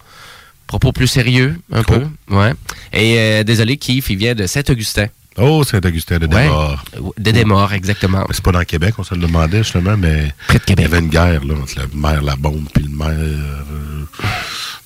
[0.67, 2.07] Propos plus sérieux, un Cool.
[2.27, 2.35] peu.
[2.35, 2.53] Ouais.
[2.93, 5.05] Et euh, désolé, Keith, il vient de Saint-Augustin.
[5.37, 6.43] Oh, Saint-Augustin de Ouais.
[6.43, 6.85] Desmaures.
[7.17, 8.19] De Desmaures, exactement.
[8.27, 10.71] Mais C'est pas dans le Québec, on se le demandait justement, mais Près de il
[10.71, 10.85] y Québec.
[10.85, 14.05] avait une guerre là, entre le maire La Bombe puis le maire euh,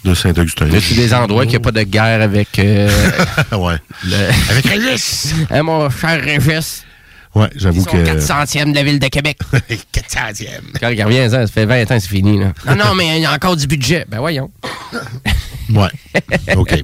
[0.08, 0.68] de Saint-Augustin.
[0.68, 2.90] Y a des endroits qu'il n'y a pas de guerre avec euh,
[3.52, 3.76] ouais.
[4.06, 4.52] le...
[4.52, 5.34] Avec Régis!
[5.50, 6.84] Hein, mon cher Régis?
[7.36, 7.98] Ouais, j'avoue que.
[7.98, 9.38] 400e de la ville de Québec.
[9.94, 10.48] 400e.
[10.80, 12.40] Quand il revient, ça, ça fait 20 ans, c'est fini.
[12.40, 12.54] Là.
[12.66, 14.06] Non, non, mais il y a encore du budget.
[14.10, 14.50] Ben voyons.
[15.74, 15.90] Ouais.
[16.56, 16.82] OK.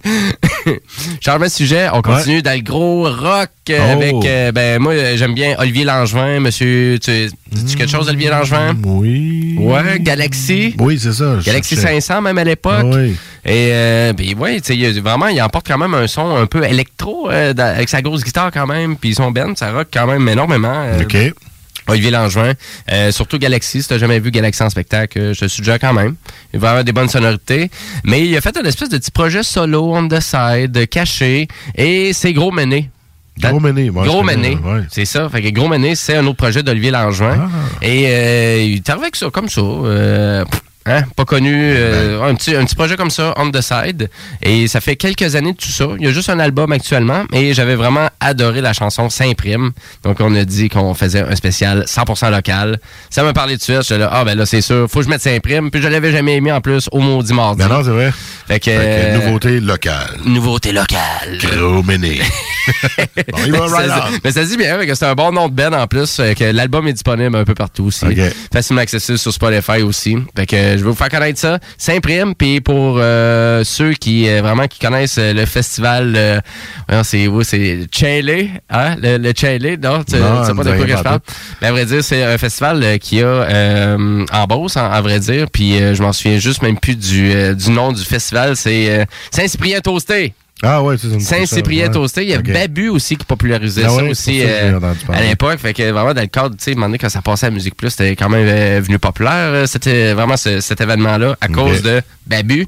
[1.21, 3.91] Changement de sujet, on continue dans le gros rock euh, Oh.
[3.91, 8.75] avec, euh, ben moi j'aime bien Olivier Langevin, monsieur, tu dis quelque chose Olivier Langevin?
[8.85, 9.55] Oui.
[9.59, 10.75] Ouais, Galaxy.
[10.79, 11.37] Oui, c'est ça.
[11.45, 12.01] Galaxy cherchais.
[12.01, 12.85] 500 même à l'époque.
[12.85, 13.15] Oui.
[13.45, 16.63] Et euh, ouais, tu sais, a- vraiment, il emporte quand même un son un peu
[16.65, 20.07] électro euh, dans- avec sa grosse guitare quand même, puis son band, ça rock quand
[20.07, 20.85] même énormément.
[21.01, 21.17] OK.
[21.87, 22.53] Olivier Langevin,
[22.91, 25.93] euh, surtout Galaxy, si t'as jamais vu Galaxy en spectacle, euh, je te suggère quand
[25.93, 26.15] même.
[26.53, 27.69] Il va avoir des bonnes sonorités.
[28.03, 32.13] Mais il a fait un espèce de petit projet solo, on the side, caché, et
[32.13, 32.89] c'est Gros Mené.
[33.39, 33.89] Gros Mené.
[33.89, 34.81] moi, Gros Mené, ouais.
[34.91, 35.27] c'est ça.
[35.27, 37.49] Fait que Gros Mené, c'est un autre projet d'Olivier Langevin.
[37.51, 37.85] Ah.
[37.85, 39.61] Et euh, il est arrivé avec ça, comme ça.
[39.61, 41.53] euh, pff, hein, pas connu.
[41.75, 42.29] euh, Ben.
[42.29, 44.09] un, petit, un petit projet comme ça, on the side.
[44.41, 45.85] Et ça fait quelques années de tout ça.
[45.99, 47.23] Il y a juste un album actuellement.
[47.33, 49.71] Et j'avais vraiment adoré la chanson S'imprime.
[50.03, 52.79] Donc on a dit qu'on faisait un spécial 100% local.
[53.09, 53.81] Ça m'a parlé de suite.
[53.83, 55.71] J'étais là, ah ben là c'est sûr, faut que je mette S'imprime.
[55.71, 57.59] Puis je l'avais jamais mis en plus au maudit mardi.
[57.63, 58.11] Ben non, c'est vrai.
[58.47, 60.17] Fait que, Fait que, euh, nouveauté locale.
[60.25, 61.37] nouveauté locale.
[61.39, 62.19] Gros Mené.
[63.31, 64.17] bon, il va right ça, on.
[64.23, 66.43] mais ça dit bien, que c'est un bon nom de Ben en plus, euh, que
[66.45, 68.05] l'album est disponible un peu partout aussi.
[68.05, 68.17] Ok.
[68.51, 70.17] Facilement accessible sur Spotify aussi.
[70.35, 71.59] Fait que je vais vous faire connaître ça.
[71.77, 76.39] S'imprime, puis pour euh, ceux qui euh, vraiment qui connaissent euh, le festival, euh,
[77.03, 77.43] c'est où?
[77.43, 78.95] C'est Chile, hein?
[79.01, 81.19] Le, le Chile, non, tu Non, tu sais pas de quoi que je parle.
[81.61, 85.01] Mais à vrai dire, c'est un festival euh, qui a euh, en Beauce, en- à
[85.01, 88.03] vrai dire, puis euh, je m'en souviens juste même plus du, euh, du nom du
[88.03, 90.33] festival, c'est euh, Saint-Cyprien Toasté.
[90.63, 91.91] Ah ouais, c'est Saint-Cyprien ouais.
[91.91, 92.23] Toasté.
[92.23, 92.41] Il y a.
[92.41, 95.59] Babu aussi qui popularisait Ah ça ouais, aussi ça euh, à l'époque.
[95.59, 98.15] Fait que vraiment, dans le cadre, tu sais, quand ça passait à Musique Plus, c'était
[98.15, 102.65] quand même euh, venu populaire, euh, c'était vraiment ce- cet événement-là, à cause de Babu.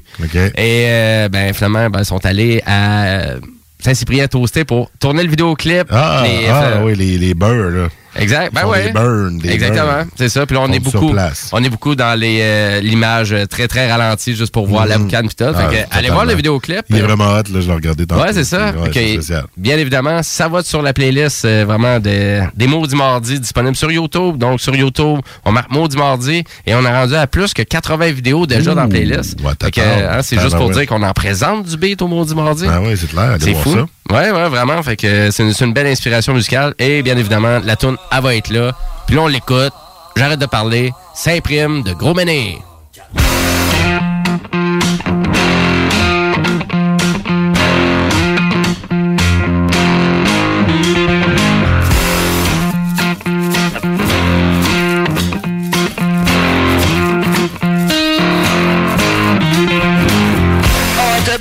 [0.56, 3.40] Et euh, ben, finalement, ben, ils sont allés à euh,
[3.82, 5.86] Saint-Cyprien Toasté pour tourner le vidéoclip.
[5.90, 7.88] Ah, Les- ah euh, oui, les, les beurres, là.
[8.18, 8.52] Exact.
[8.54, 8.84] Ben ouais.
[8.86, 10.46] Des burns, des Exactement, c'est ça.
[10.46, 11.14] Puis là, on est beaucoup,
[11.52, 14.98] on est beaucoup dans les euh, l'image euh, très très ralentie juste pour voir la
[14.98, 15.04] Mhm.
[15.04, 15.52] boucane puis tout.
[15.54, 16.82] Fait Ah, que, allez voir le vidéoclip.
[16.88, 18.22] Il est vraiment hot, là, je l'ai regardé tantôt.
[18.22, 18.72] Ouais, c'est ça.
[18.72, 18.90] Ouais, Ok.
[18.94, 19.44] c'est spécial.
[19.56, 23.90] Bien évidemment, ça va sur la playlist euh, vraiment de, des Maudits Mardi disponible sur
[23.90, 24.36] YouTube.
[24.38, 28.10] Donc, sur YouTube, on marque Maudits Mardi et on a rendu à plus que 80
[28.12, 29.40] vidéos déjà dans la playlist.
[29.40, 30.76] ouais, hein, c'est juste pour Tabarouette.
[30.78, 32.64] dire qu'on en présente du beat au Maudits Mardi.
[32.68, 33.36] Ah oui, c'est clair.
[33.40, 33.72] C'est fou.
[33.74, 33.86] ça.
[34.10, 34.82] Ouais, ouais, vraiment.
[34.82, 36.74] Fait que c'est une, c'est une belle inspiration musicale.
[36.78, 38.72] Et bien évidemment, la tune elle va être là.
[39.06, 39.72] Puis là, on l'écoute.
[40.16, 40.92] J'arrête de parler.
[41.14, 42.58] S'imprime de Gros Méné.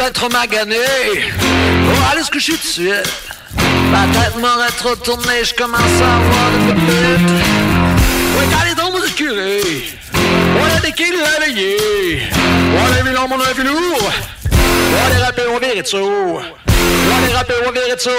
[0.05, 0.77] Ben trop magané.
[1.41, 3.09] Oh, allez se coucher tout de suite.
[3.91, 7.45] Ma tête m'aurait trop tourné, je commence à avoir de pépite.
[8.51, 9.61] Quand les dons du curé.
[10.59, 12.21] On a des kills réveillés.
[12.77, 14.11] On a vu l'homme, on a vu lourd.
[14.51, 15.97] On les rappels, on virait de ça.
[15.97, 18.11] On les rappels, on virait de ça.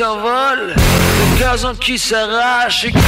[0.00, 3.02] s'envole, le gazon qui s'arrache et qui coule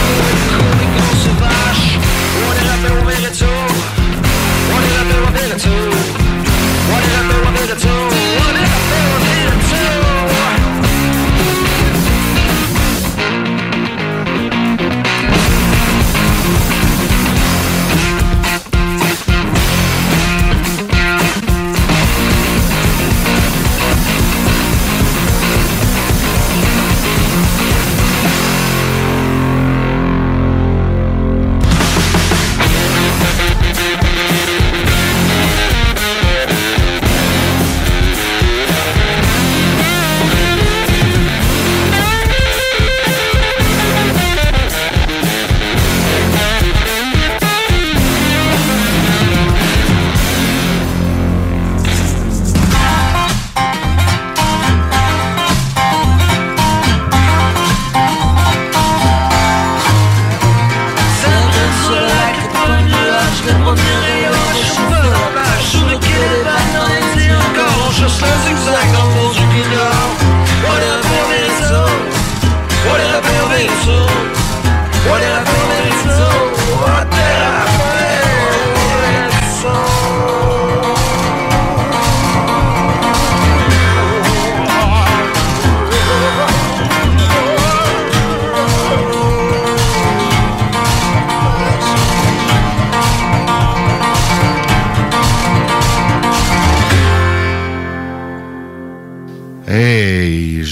[0.95, 1.99] qu'on se vache.
[2.37, 3.47] On est là, mais on mérite tout.
[4.75, 5.71] On est là, mais on mérite tout.
[6.93, 7.89] On est là, mais on mérite tout.
[7.89, 9.22] On est là, mais on mérite tout.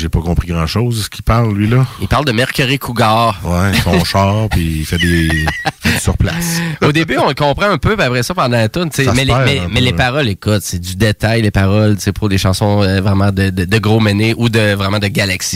[0.00, 1.04] j'ai pas compris grand-chose.
[1.04, 1.86] Ce qu'il parle, lui, là.
[2.00, 3.40] Il parle de Mercury Cougar.
[3.44, 5.28] Ouais, son char, puis il fait des,
[6.00, 6.60] sur place.
[6.82, 9.32] Au début, on le comprend un peu, puis après ça, pendant la tune, mais, les,
[9.44, 12.28] mais, un mais peu, les paroles, écoute, c'est du détail, les paroles, tu sais, pour
[12.28, 15.08] des chansons euh, vraiment de, de, de gros ménés ou de vraiment de.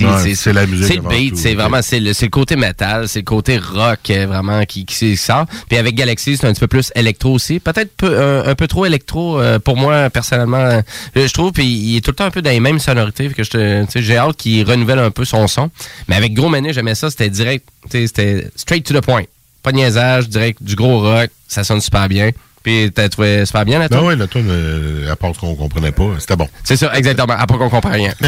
[0.04, 2.56] Ouais, sais, c'est la musique C'est le beat, c'est vraiment, c'est le, c'est le côté
[2.56, 5.46] metal, c'est le côté rock, euh, vraiment, qui, qui sort.
[5.68, 7.60] Puis avec Galaxy, c'est un petit peu plus électro aussi.
[7.60, 10.82] Peut-être peu- un, un peu trop électro euh, pour moi, personnellement,
[11.14, 13.42] je trouve, puis il est tout le temps un peu dans les mêmes sonorités, que
[13.44, 15.70] je te- tu sais, j'ai hâte qu'il renouvelle un peu son son.
[16.08, 19.24] Mais avec Gros Méné, j'aimais ça, c'était direct, c'était straight to the point.
[19.62, 22.30] Pas de niaisage, direct du gros rock, ça sonne super bien.
[22.62, 24.06] Puis t'as trouvé super bien la Non, tune?
[24.06, 26.48] ouais, la tune, euh, à part qu'on comprenait pas, c'était bon.
[26.64, 27.34] C'est ça, exactement.
[27.38, 28.12] Après qu'on comprend rien.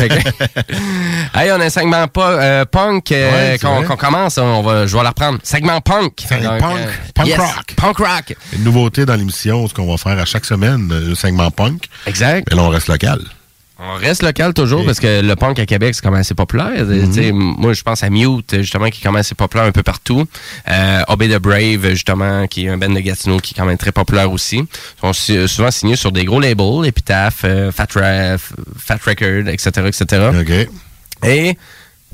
[1.34, 4.38] Hey, on a un segment pas, euh, punk euh, Ouais, qu'on commence.
[4.38, 5.38] On va, je vais la reprendre.
[5.42, 6.24] Segment punk.
[6.26, 6.88] Segment punk.
[7.14, 7.74] Punk yes, rock.
[7.76, 8.36] Punk rock.
[8.54, 11.88] Une nouveauté dans l'émission, ce qu'on va faire à chaque semaine, euh, le segment punk.
[12.06, 12.46] Exact.
[12.50, 13.20] Mais là, on reste local.
[13.78, 16.72] On reste local toujours parce que le punk à Québec, c'est quand même assez populaire.
[17.12, 19.82] Sais, Moi, je pense à Mute, justement, qui est quand même assez populaire un peu
[19.82, 20.24] partout.
[20.70, 23.76] Euh, Obey the Brave, justement, qui est un band de Gatineau qui est quand même
[23.76, 24.56] très populaire aussi.
[24.58, 24.66] Ils
[25.02, 29.70] sont si- souvent signés sur des gros labels, Epitaph, euh, Fat, Ra- Fat Record, etc.,
[29.86, 30.30] etc.
[30.40, 31.26] OK.
[31.28, 31.56] Et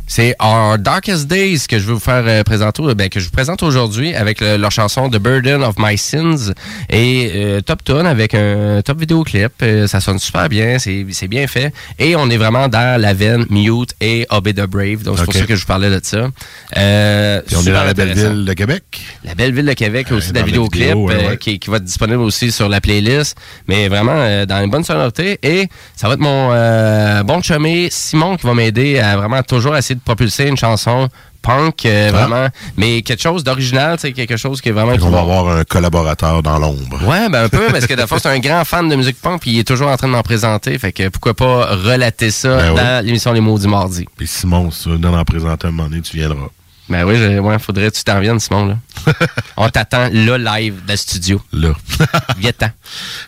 [0.07, 3.31] c'est Our Darkest Days que je veux vous faire euh, présenter, ben, que je vous
[3.31, 6.53] présente aujourd'hui avec le- leur chanson The Burden of My Sins
[6.91, 9.53] et euh, top tune avec un top vidéoclip.
[9.63, 11.73] Euh, ça sonne super bien, c'est bien fait.
[11.99, 15.03] Et on est vraiment dans la veine Mute et Obey the Brave.
[15.03, 16.29] Donc c'est pour ça que je vous parlais de ça.
[16.77, 18.83] Euh, Puis on est dans la belle ville de Québec.
[19.25, 21.37] La belle ville de Québec aussi, dans la vidéoclip vidéo, ouais, euh, ouais.
[21.39, 23.37] Qui, qui va être disponible aussi sur la playlist.
[23.69, 25.39] Mais vraiment euh, dans une bonne sonorité.
[25.43, 29.77] Et ça va être mon euh, bon chumé Simon qui va m'aider à vraiment toujours
[29.77, 31.09] essayer de propulser une chanson
[31.43, 32.13] punk, euh, Ah.
[32.13, 32.49] vraiment.
[32.77, 34.97] Mais quelque chose d'original, sais, quelque chose qui est vraiment...
[34.97, 37.01] Qu'on va avoir un collaborateur dans l'ombre.
[37.07, 39.51] Ouais, ben un peu, parce que d'abord, c'est un grand fan de musique punk, puis
[39.53, 40.79] il est toujours en train de m'en présenter.
[40.79, 44.07] Fait que pourquoi pas relater ça Ben dans l'émission Les mots du mardi.
[44.17, 46.49] Puis Simon, si tu veux en présenter un moment donné, tu viendras.
[46.93, 48.67] Ben oui, ouais, faudrait que tu t'en viennes, Simon.
[48.67, 48.77] Là.
[49.57, 51.41] On t'attend là, live, dans le studio.
[51.51, 51.71] Là.
[52.37, 52.69] Viens-t'en.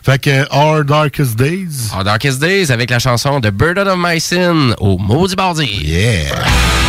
[0.03, 1.91] fait que Our Darkest Days.
[1.91, 5.65] Our Darkest Days avec la chanson The Burden of My Sin au Maudit Bardi.
[5.83, 6.84] Yeah.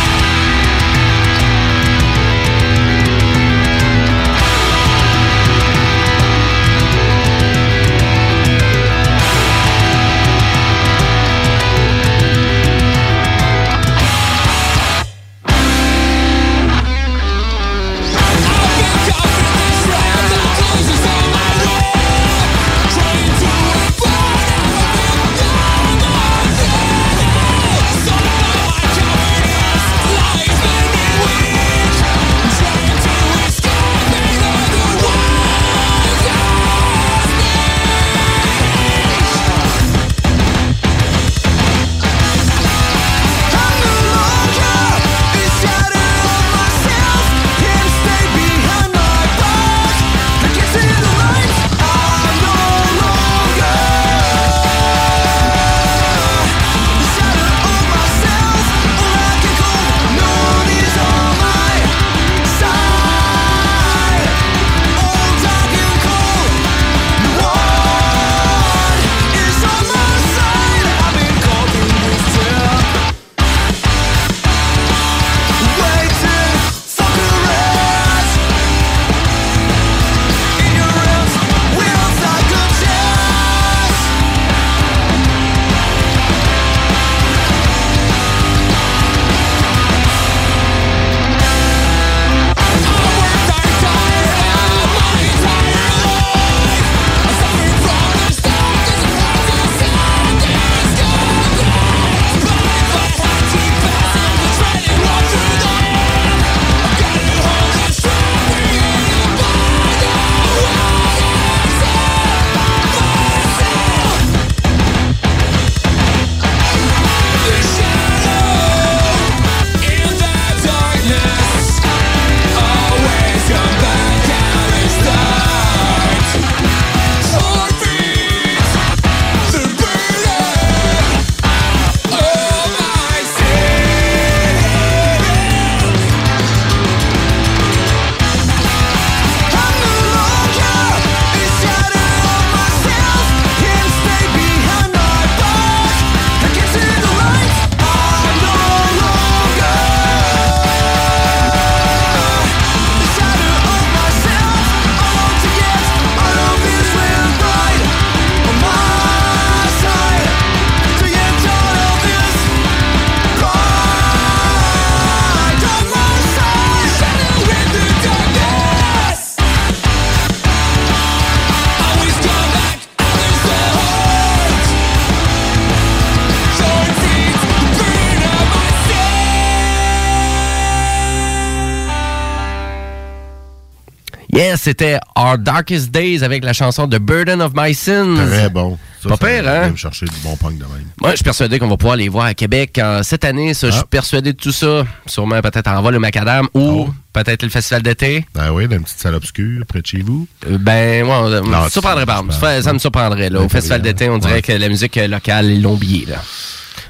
[184.67, 188.17] C'était Our Darkest Days avec la chanson The Burden of My Sins.
[188.27, 188.77] Très bon.
[189.01, 189.69] Ça, Pas ça pire, hein?
[189.69, 190.87] me chercher du bon punk de même.
[190.99, 193.53] Moi, je suis persuadé qu'on va pouvoir les voir à Québec euh, cette année.
[193.53, 193.87] Ça, Je suis Ah.
[193.89, 194.83] persuadé de tout ça.
[195.05, 196.93] Sûrement peut-être en vol le macadam ou Oh.
[197.13, 198.25] peut-être le festival d'été.
[198.33, 200.27] Ben oui, dans une petite salle obscure près de chez vous.
[200.49, 202.61] Euh, Ben, moi, on- Non, me surprendrait tu- pas.
[202.61, 203.29] Ça, me surprendrait.
[203.29, 203.39] Là.
[203.39, 203.83] Au Ouais, festival ouais.
[203.93, 204.41] d'été, on dirait Ouais.
[204.41, 205.79] que la musique locale, ils l'ont.
[206.07, 206.17] Là.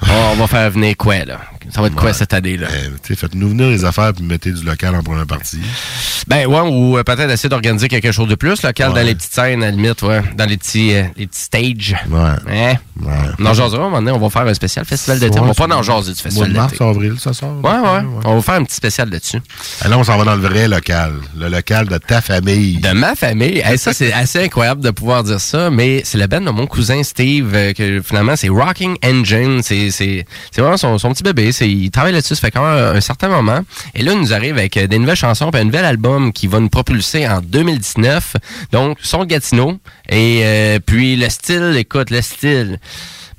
[0.32, 1.42] on va faire venir quoi, là?
[1.74, 2.14] Ça va être quoi Ouais.
[2.14, 2.68] cette année, là?
[2.70, 5.60] Ben, tu sais, faites-nous venir les affaires puis mettez du local en première partie.
[6.28, 8.96] Ben, ouais, ou euh, peut-être essayer d'organiser quelque chose de plus, local, Ouais.
[9.02, 10.22] dans les petites scènes, à la limite, ouais.
[10.38, 11.96] Dans les petits, euh, les petits stages.
[12.10, 12.20] Ouais.
[12.50, 12.74] Hein?
[13.02, 13.14] Ouais.
[13.40, 15.40] On en jasera, un moment donné, on va faire un spécial festival d'été.
[15.40, 17.56] on va pas en jaser du festival mars, avril, ça sort.
[17.64, 19.42] Ouais, ouais, On va faire un petit spécial dessus.
[19.88, 21.14] Là, on s'en va dans le vrai local.
[21.38, 22.78] Le local de ta famille.
[22.78, 23.62] De ma famille.
[23.64, 26.66] Hey, ça, c'est assez incroyable de pouvoir dire ça, mais c'est le band de mon
[26.68, 29.62] cousin Steve, euh, que finalement, c'est Rocking Engine.
[29.64, 30.26] C'est
[30.58, 31.52] vraiment son, son petit bébé.
[31.62, 33.62] Il travaille là-dessus, ça fait quand même un, certain moment.
[33.96, 36.48] Et là, il nous arrive avec euh, des nouvelles chansons, puis un nouvel album qui
[36.48, 38.36] va nous propulser en 2019.
[38.72, 39.80] Donc, son Gatineau.
[40.10, 42.80] Et euh, puis, le style, écoute, le style.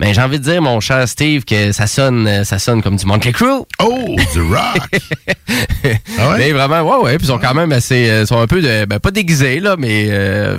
[0.01, 2.97] Ben, j'ai envie de dire, mon cher Steve, que ça sonne, euh, ça sonne comme
[2.97, 3.67] du Monkey Crew.
[3.81, 5.01] Oh, du rock!
[6.19, 6.39] Ah ouais?
[6.39, 7.19] Mais vraiment, ouais, ouais.
[7.19, 8.27] Puis ils sont quand même assez.
[8.27, 8.85] sont un peu de.
[8.85, 10.09] Ben, pas déguisés, là, mais.
[10.11, 10.59] euh,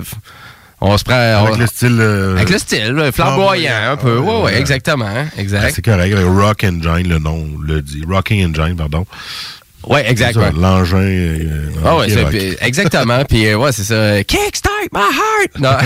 [0.80, 1.14] on se prend.
[1.14, 1.98] Avec on- le style...
[2.00, 4.20] euh, avec le style, flamboyant, un peu.
[4.26, 5.08] Ah, ouais, exactement.
[5.36, 5.72] Exact.
[5.74, 6.14] c'est correct.
[6.24, 8.02] Rock Engine, le nom le dit.
[8.08, 9.06] Rocking Engine, pardon.
[9.86, 10.34] Ouais, exact.
[10.34, 10.52] C'est ça, ouais.
[10.60, 10.96] L'engin...
[10.98, 12.08] euh, Ah ouais,
[12.60, 13.24] exactement.
[13.24, 14.22] Puis euh, ouais, c'est ça.
[14.24, 15.58] Kickstart my heart.
[15.58, 15.76] Non.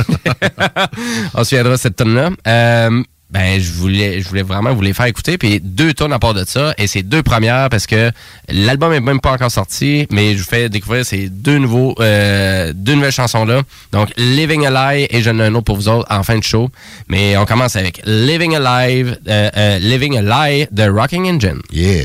[1.35, 2.91] On se souviendra de cette tonne là.
[3.31, 5.39] Ben, je voulais, je voulais vraiment vous les faire écouter.
[5.39, 6.75] Puis deux tonnes à part de ça.
[6.79, 8.13] Et c'est deux premières parce que
[8.49, 10.07] l'album est même pas encore sorti.
[10.11, 13.63] Mais je vous fais découvrir ces deux nouveaux, euh, deux nouvelles chansons là.
[13.93, 16.71] Donc Living Alive et j'en ai un autre pour vous autres en fin de show.
[17.09, 21.61] Mais on commence avec Living Alive, euh, euh, Living Alive de Rocking Engine.
[21.73, 22.05] Yeah.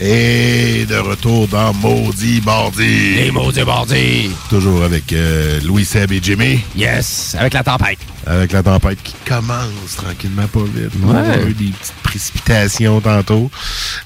[0.00, 3.16] Et de retour dans Maudit Mardi.
[3.16, 4.30] Les maudits bardis.
[4.48, 6.60] Toujours avec euh, Louis Seb et Jimmy.
[6.76, 7.98] Yes, avec la tempête.
[8.24, 10.94] Avec la tempête qui commence tranquillement pas vite.
[11.02, 11.02] Ouais.
[11.02, 13.50] On a eu des petites précipitations tantôt.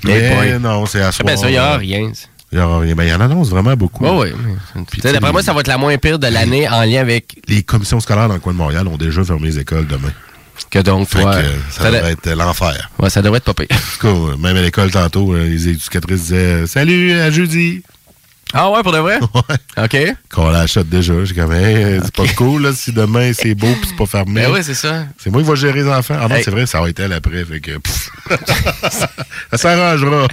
[0.05, 1.27] Mais non, c'est à soir.
[1.27, 2.11] Ben ça, il n'y a rien.
[2.53, 2.95] Il y aura rien.
[2.95, 4.07] Ben, il y en annonce vraiment beaucoup.
[4.07, 4.29] Oui,
[4.75, 4.83] oui.
[4.91, 7.63] Puis, D'après moi, ça va être la moins pire de l'année en lien avec Les
[7.63, 10.13] commissions scolaires dans le coin de Montréal ont déjà fermé les écoles demain.
[10.71, 11.23] Que donc toi.
[11.35, 12.91] que, euh, ça, devrait de- être l'enfer.
[12.99, 13.77] ouais, ça devrait être pas pire.
[14.05, 17.83] Euh, même à l'école tantôt, euh, les éducatrices disaient Salut, à jeudi.
[18.55, 19.19] Ah ouais, pour de vrai?
[19.35, 19.85] Ouais.
[19.85, 20.17] OK.
[20.31, 21.25] Qu'on l'achète déjà.
[21.25, 24.43] J'ai comme, Hey, c'est pas cool là, si demain c'est beau puis c'est pas fermé.
[24.43, 25.07] Ben oui, c'est ça.
[25.17, 26.17] C'est moi qui vais gérer les enfants.
[26.21, 26.45] Ah non, Hey.
[26.45, 27.45] c'est vrai, ça va être elle après.
[27.47, 28.11] Fait que, pff,
[29.51, 30.27] ça s'arrangera.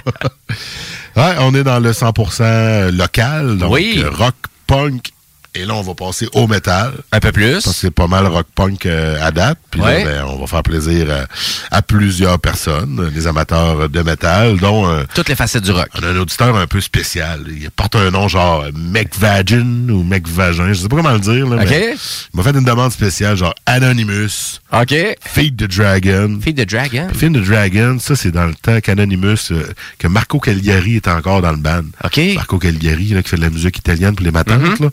[1.16, 4.02] ouais, on est dans le 100% local, donc Oui.
[4.04, 4.34] euh, rock,
[4.66, 5.12] punk.
[5.54, 6.92] Et là, on va passer au métal.
[7.10, 7.54] Un peu plus.
[7.54, 9.58] Parce que c'est pas mal rock punk euh, à date.
[9.70, 10.04] Puis Ouais.
[10.04, 14.88] là, ben, on va faire plaisir à, à plusieurs personnes, des amateurs de métal, dont
[14.88, 15.88] euh, Toutes les facettes du rock.
[16.00, 17.44] on a un auditeur un peu spécial.
[17.48, 21.46] Il porte un nom genre McVagin ou McVagin, je sais pas comment le dire.
[21.48, 21.68] Là, OK.
[21.68, 21.94] mais
[22.32, 24.94] il m'a fait une demande spéciale, genre Anonymous, OK.
[25.24, 26.38] Feed the Dragon.
[26.42, 27.08] Fille de Dragon.
[27.12, 29.64] Feed the Dragon, ça c'est dans le temps qu'Anonymous, euh,
[29.98, 31.82] que Marco Cagliari était encore dans le band.
[32.04, 32.20] OK.
[32.36, 34.90] Marco Cagliari, là, qui fait de la musique italienne pour les matantes, là.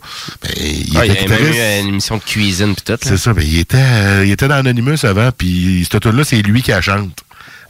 [0.48, 1.58] Ben, il Ah, il était y a même guitariste.
[1.58, 2.92] eu une émission de cuisine pis tout.
[2.92, 2.98] là.
[3.02, 6.24] C'est ça, mais il était, euh, il était dans Anonymous avant, puis cette tune là
[6.24, 7.20] c'est lui qui la chante.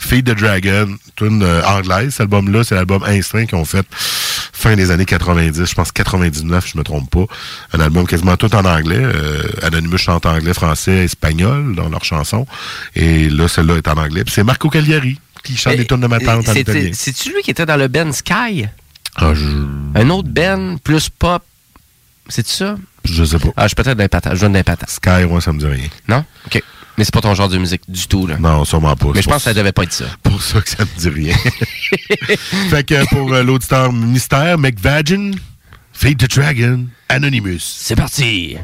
[0.01, 2.11] Feed the Dragon, tune euh, anglaise.
[2.13, 3.85] Cet album-là, c'est l'album Instinct qu'ils ont fait
[4.53, 7.25] fin des années 90, je pense 99, je me trompe pas.
[7.73, 9.01] Un album quasiment tout en anglais.
[9.01, 12.47] Euh, Anonymous chante anglais, français, espagnol dans leurs chansons.
[12.95, 14.23] Et là, celle-là est en anglais.
[14.25, 16.91] Puis c'est Marco Cagliari qui chante des tunes de ma tante en italien.
[16.93, 18.67] C'est-tu lui qui était dans le Ben Sky?
[19.17, 19.47] Ah, je,
[19.97, 21.43] Un autre Ben plus pop.
[22.29, 22.77] C'est ça?
[23.05, 23.49] je sais pas.
[23.57, 24.35] Ah, je suis peut-être d'un patate.
[24.35, 24.91] Je donne d'un patate.
[24.91, 25.89] Sky, moi, ça me dit rien.
[26.09, 26.25] Non?
[26.47, 26.63] OK.
[26.97, 28.37] Mais c'est pas ton genre de musique du tout, là.
[28.39, 29.09] Non, sûrement pas.
[29.15, 30.07] Mais je pense que ça devait pas être ça.
[30.23, 31.37] pour ça que ça me dit rien.
[32.71, 35.31] fait que pour euh, l'auditeur mystère, McVagin,
[35.93, 37.61] Feed the Dragon, Anonymous.
[37.61, 38.57] C'est parti!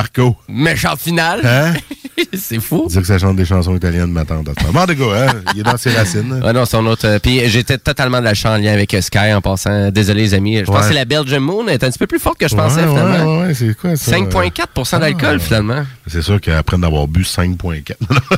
[0.00, 0.34] Marco.
[0.48, 1.40] Méchant final.
[1.44, 1.74] Hein?
[2.32, 2.86] c'est fou.
[2.88, 4.48] Dire que ça chante des chansons italiennes, ma tante.
[4.48, 4.86] en ce moment.
[4.86, 5.42] Bon, de hein?
[5.54, 6.40] Il est dans ses racines.
[6.42, 7.06] Ah non, c'est un autre.
[7.06, 9.90] euh, Puis j'étais totalement de la en lien avec euh, Sky en passant.
[9.90, 10.56] Désolé, les amis.
[10.58, 10.80] Je pense Ouais.
[10.82, 11.66] que c'est la Belgian Moon.
[11.68, 13.40] Est un petit peu plus forte que je pensais, ouais, finalement.
[13.40, 14.10] Ouais, ouais, c'est quoi ça?
[14.12, 15.44] 5,4 d'alcool, Ah.
[15.44, 15.84] finalement.
[16.06, 17.96] C'est sûr qu'après d'avoir bu 5,4.
[18.10, 18.36] ah,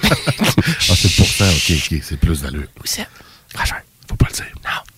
[0.97, 2.63] c'est pour cent, ok, ok, c'est plus d'allure.
[2.77, 3.07] Oui, c'est.
[3.55, 3.79] Franchement.
[4.09, 4.47] Faut pas le dire.
[4.65, 4.92] Non.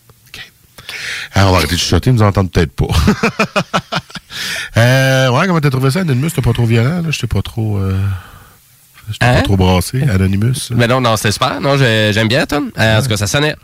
[1.32, 2.86] Alors, on va arrêter de chuchoter, ils nous entendent peut-être pas.
[4.76, 6.30] euh, ouais, comment t'as trouvé ça, Anonymous?
[6.30, 7.10] T'es pas trop violent, là?
[7.10, 7.78] J'étais pas trop.
[7.78, 7.96] Euh...
[9.10, 9.34] J'étais Hein?
[9.34, 10.70] pas trop brassé, Anonymous.
[10.74, 11.60] Mais non, non, c'était super.
[11.60, 12.70] Non, j'ai- j'aime bien, Tom.
[12.78, 13.54] Euh, en tout cas, ça sonnait.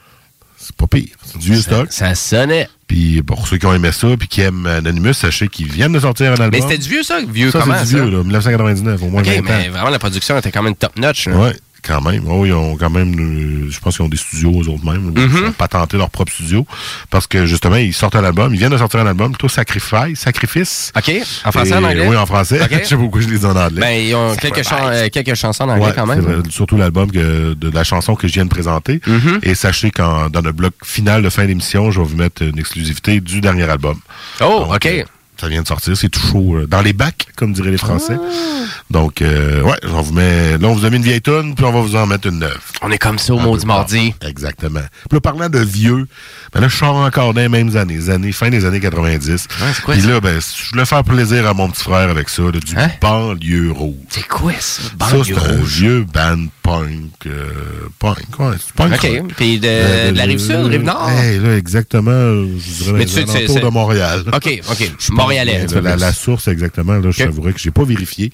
[0.59, 1.09] C'est pas pire.
[1.25, 1.87] C'est du vieux stock.
[1.91, 2.69] Ça sonnait.
[2.87, 6.01] Puis pour ceux qui ont aimé ça, puis qui aiment Anonymous, sachez qu'ils viennent de
[6.01, 6.51] sortir un album.
[6.53, 7.21] Mais c'était du vieux, ça?
[7.27, 7.87] Vieux ça, comment, c'est ça?
[7.87, 9.73] du vieux, là, 1999, au moins OK, 20 mais ans.
[9.73, 11.29] vraiment, la production était quand même top-notch.
[11.29, 12.25] Ouais, quand même.
[12.29, 15.13] Oh, ils ont quand même, euh, je pense qu'ils ont des studios eux autres mêmes.
[15.17, 15.31] Mhm.
[15.43, 16.67] Ils ont patenté leur propre studio.
[17.11, 18.53] Parce que justement, ils sortent un album.
[18.55, 20.19] Ils viennent de sortir un album, plutôt Sacrifice.
[20.21, 20.93] Sacrifice.
[20.97, 21.13] OK?
[21.45, 22.07] En français, Et- en anglais?
[22.09, 22.61] Oui, en français.
[22.63, 22.69] OK.
[22.83, 23.81] je sais pourquoi je les en anglais.
[23.81, 26.43] Ben, ils ont quelques, chan- euh, quelques chansons en anglais Ouais, quand même.
[26.51, 29.01] surtout l'album de la chanson que je viens de présenter.
[29.07, 29.41] Mhm.
[29.43, 32.59] Et sachez qu'en dans le bloc final de fin d'émission, je vais vous mettre une
[32.59, 33.99] exclusivité du dernier album.
[34.41, 34.87] Oh, Donc, OK.
[34.87, 35.03] euh,
[35.41, 38.17] ça vient de sortir, c'est tout chaud euh, dans les bacs, comme diraient les Français.
[38.19, 38.65] Ah.
[38.91, 41.65] Donc, euh, ouais, on vous met, là, on vous a mis une vieille tonne, puis
[41.65, 42.59] on va vous en mettre une neuve.
[42.83, 43.67] On est comme ça au tard.
[43.67, 44.15] mardi.
[44.27, 44.81] Exactement.
[45.09, 46.07] Puis là, parlant de vieux,
[46.53, 49.47] ben là, je sors encore dans les mêmes années, les années fin des années 90.
[49.49, 50.09] c'est quoi Puis ça?
[50.09, 52.91] là, ben, je voulais faire plaisir à mon petit frère avec ça, là, du Hein?
[53.01, 53.95] banlieue rouge.
[54.11, 54.83] C'est quoi ça?
[54.83, 57.27] Ça, Banlieue c'est un vieux band punk.
[57.27, 57.51] euh,
[57.99, 58.93] punk, ouais, c'est punk.
[58.95, 59.01] OK.
[59.23, 59.33] rock.
[59.37, 61.09] Puis de, Euh, de la rive sud, rive nord?
[61.11, 64.25] hey, là, exactement, je dirais Mais les tu alentours de Montréal.
[64.33, 64.93] OK, OK.
[64.99, 65.67] Je Montréalais.
[65.83, 67.17] la, la source, exactement, là, je OK.
[67.17, 68.33] t'avouerais que j'ai pas vérifié.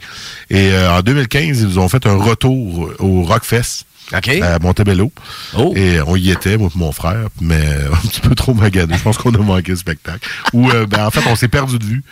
[0.51, 5.13] Et euh, en 2015, ils nous ont fait un retour au Rockfest à Montebello.
[5.57, 5.73] Oh.
[5.77, 8.97] Et on y était, moi et mon frère, mais euh, un petit peu trop magané.
[8.97, 10.29] Je pense qu'on a manqué le spectacle.
[10.53, 12.05] Ou euh, ben, en fait, on s'est perdu de vue.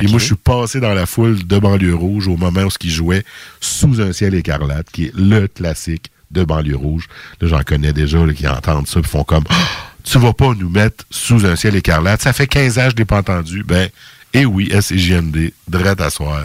[0.00, 2.90] Et moi, je suis passé dans la foule de Banlieue Rouge au moment où ils
[2.90, 3.24] jouaient
[3.60, 7.08] Sous un ciel écarlate, qui est le classique de Banlieue Rouge.
[7.40, 9.54] Là, j'en connais déjà là, qui entendent ça et font comme Ah,
[10.04, 12.22] Tu vas pas nous mettre Sous un ciel écarlate.
[12.22, 13.64] Ça fait 15 ans que je l'ai pas entendu.
[13.64, 13.88] Ben,
[14.34, 16.44] et oui, SCJMD, drette à soir,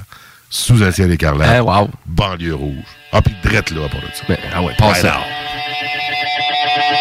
[0.49, 1.89] Sous un ciel écarlate, Eh, wow.
[2.05, 2.75] Banlieue Rouge.
[3.11, 4.23] Ah, puis drette là, pour ça.
[4.29, 5.09] Mais- ah ouais, passe non.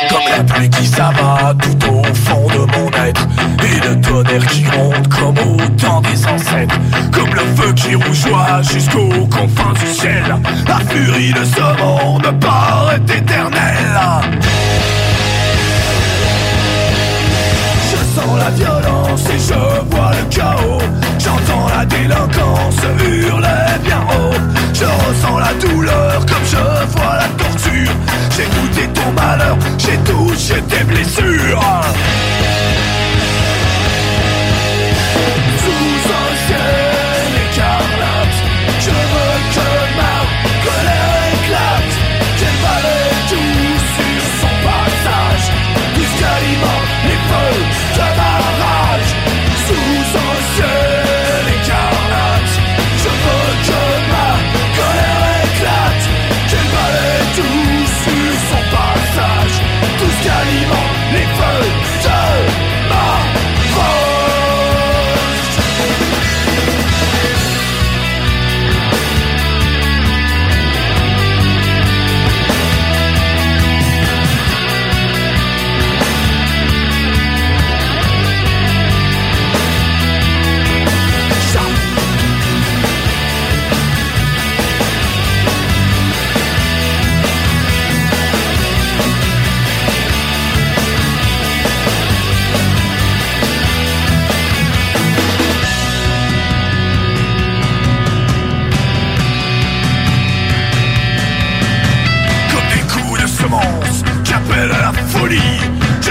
[0.09, 3.27] Comme la pluie qui s'abat tout au fond de mon être
[3.65, 6.79] Et le tonnerre qui gronde comme au temps des ancêtres
[7.13, 12.97] Comme le feu qui rougeoie jusqu'aux confins du ciel La furie de ce monde paraît
[12.97, 13.99] éternelle
[17.91, 19.55] Je sens la violence et je
[19.91, 20.83] vois le chaos.
[21.19, 24.35] J'entends la délinquance hurler bien haut.
[24.73, 27.93] Je ressens la douleur comme je vois la torture.
[28.31, 31.61] J'ai goûté ton malheur, j'ai touché tes blessures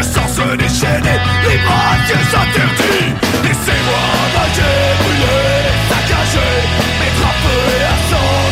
[0.03, 3.07] Je sens se déchaîner les braquages interdits.
[3.45, 6.55] Laissez-moi ravager, brûler, saccager,
[6.99, 7.35] mettre à
[7.71, 7.97] et à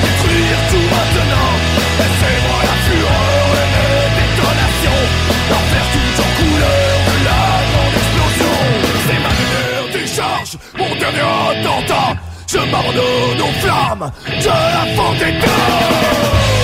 [0.03, 1.53] détruire tout maintenant.
[1.99, 5.03] Laissez-moi la fureur et les détonations,
[5.51, 8.57] en faire tout en couleur de la grande explosion.
[9.05, 12.11] C'est ma dernière décharge, mon dernier attentat.
[12.47, 16.60] Je m'abandonne aux flammes de la vendetta.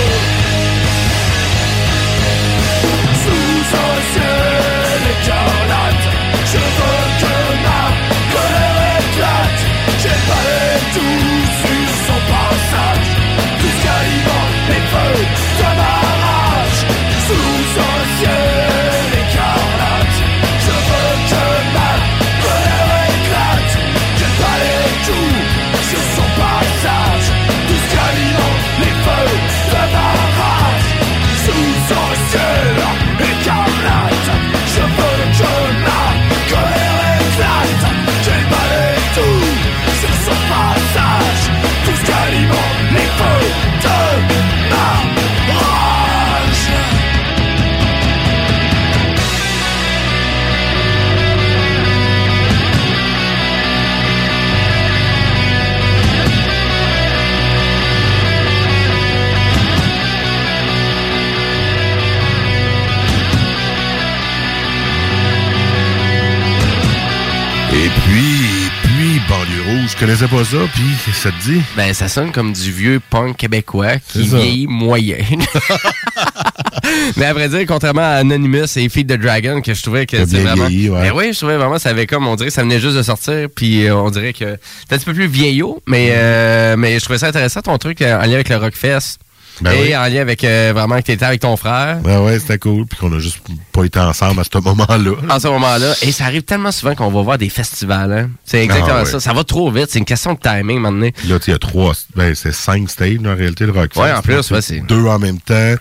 [70.18, 71.62] Connaissais pas ça, puis ça te dit?
[71.76, 75.18] Ben, ça sonne comme du vieux punk québécois qui vieillit moyen.
[77.16, 80.16] Mais à vrai dire, contrairement à Anonymous et Feed the Dragon, que je trouvais que
[80.26, 80.66] c'est vraiment.
[80.66, 81.02] vieilli, ouais.
[81.02, 83.02] Ben oui, je trouvais vraiment, ça avait comme, on dirait que ça venait juste de
[83.02, 84.56] sortir, puis euh, on dirait que
[84.88, 88.02] c'est un petit peu plus vieillot, mais, euh, mais je trouvais ça intéressant ton truc
[88.02, 89.18] euh, en lien avec le Rockfest.
[89.60, 89.96] Ben et oui.
[89.96, 91.98] en lien avec euh, vraiment que tu étais avec ton frère.
[92.04, 93.38] Ouais, ouais, c'était cool, puis qu'on a juste
[93.72, 95.12] pas été ensemble à ce moment-là.
[95.30, 98.12] En ce moment-là, et ça arrive tellement souvent qu'on va voir des festivals.
[98.12, 98.30] Hein?
[98.44, 99.10] C'est exactement Ah ouais.
[99.10, 99.20] ça.
[99.20, 99.86] Ça va trop vite.
[99.90, 101.08] C'est une question de timing, maintenant.
[101.28, 104.00] Là, il y a trois, ben, c'est cinq stages, en réalité, le Rockfest.
[104.00, 105.74] Ouais, en plus, ouais, c'est- Deux en même temps,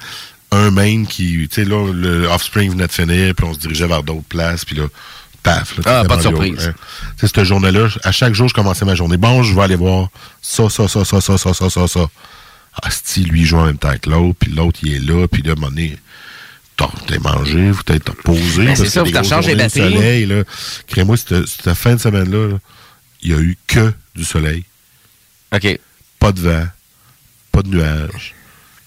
[0.52, 3.88] un main qui, tu sais, là, le Offspring venait de finir, puis on se dirigeait
[3.88, 4.84] vers d'autres places, puis là,
[5.44, 5.78] paf.
[5.78, 6.68] Là, Ah, pas de surprise.
[6.68, 6.74] haut, hein.
[7.22, 9.18] Cette journée-là, à chaque jour, je commençais ma journée.
[9.18, 10.08] Bon, je vais aller voir
[10.42, 12.00] ça, ça, ça, ça, ça, ça, ça, ça, ça.
[12.84, 15.42] Asti, lui, il joue en même temps que l'autre, puis l'autre, il est là, puis
[15.42, 15.98] là, à un moment donné,
[16.76, 18.66] t'as t'as mangé, vous t'as t'as posé.
[18.66, 19.94] Ben, c'est ça, vous grosses changé les batteries.
[19.94, 20.44] soleil, là.
[20.88, 22.58] Crée-moi, cette, cette fin de semaine-là, là,
[23.24, 24.64] il y a eu que du soleil
[25.54, 25.80] OK.
[26.20, 26.68] pas de vent,
[27.52, 28.36] pas de nuages,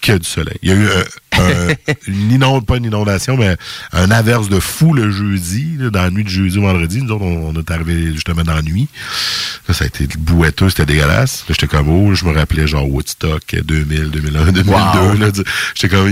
[0.00, 0.58] que du soleil.
[0.62, 0.88] Il y a eu
[1.40, 3.56] euh, un- une inondation, pas une inondation, mais
[3.92, 7.02] un averse de fou le jeudi, là, dans la nuit de jeudi au vendredi.
[7.02, 8.88] Nous autres, on, on est arrivé justement dans la nuit.
[9.68, 11.44] Là, ça a été bouetteux, c'était dégueulasse.
[11.48, 14.70] J'étais comme, oh, je me rappelais genre Woodstock 2000, 2001, 2002.
[14.70, 15.44] Wow.
[15.74, 16.10] J'étais comme,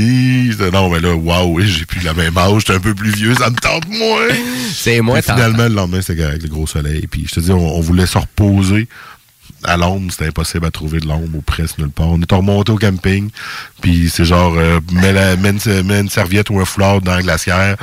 [0.73, 3.35] non, mais là, waouh, oui, j'ai plus la même âge, j'étais un peu plus vieux,
[3.35, 4.29] ça me tente moins.
[4.73, 7.07] C'est moi, finalement, le lendemain, c'était correct, le gros soleil.
[7.11, 8.89] Puis je te dis, on, on voulait se reposer
[9.65, 10.11] à l'ombre.
[10.11, 12.09] C'était impossible à trouver de l'ombre ou presque nulle part.
[12.09, 13.31] On est remonté au camping.
[13.81, 15.11] Puis c'est genre, euh, mets,
[16.01, 17.77] une, serviette ou un foulard dans la glacière.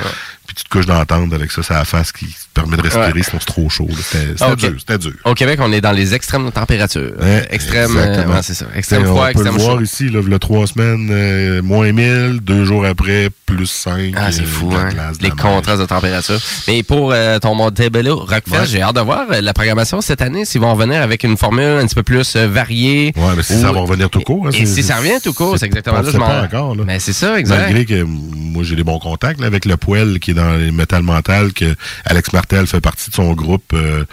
[0.56, 2.82] Tu te couches dans la tente avec ça, c'est la face qui te permet de
[2.82, 3.22] respirer, Ouais.
[3.22, 3.88] sinon c'est trop chaud.
[3.94, 5.12] C'était Ah, dur, c'était dur.
[5.24, 7.12] Au Québec, on est dans les extrêmes de température.
[7.20, 8.34] Ouais, extrême, euh, exactement.
[8.36, 8.66] ouais, c'est ça.
[8.74, 9.82] Extrême T'sais, froid, on peut extrême le voir chaud.
[9.82, 14.14] ici, là, a trois semaines, euh, moins 1000, deux jours après, plus 5.
[14.16, 14.88] Ah, c'est fou, hein?
[15.20, 16.38] Les contrastes de température.
[16.68, 20.44] Mais pour euh, ton Montebello Rockfest, j'ai hâte de voir euh, la programmation cette année,
[20.46, 23.12] s'ils vont revenir avec une formule un petit peu plus euh, variée.
[23.16, 24.46] Ouais, mais si Ou- ça va revenir tout court.
[24.46, 26.10] hein, Et si ça revient tout court, c'est exactement là.
[26.10, 26.84] je pas encore, là.
[26.86, 27.58] Mais c'est ça, exact.
[27.58, 30.70] Malgré que moi j'ai des bons contacts là, avec le poêle qui est dans les
[30.72, 31.74] Metal Mental, que
[32.04, 34.04] Alex Martel fait partie de son groupe euh,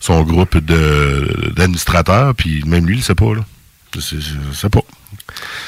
[0.00, 3.42] son groupe de d'administrateurs, puis même lui il sait pas là.
[3.94, 4.80] Je sais- pas.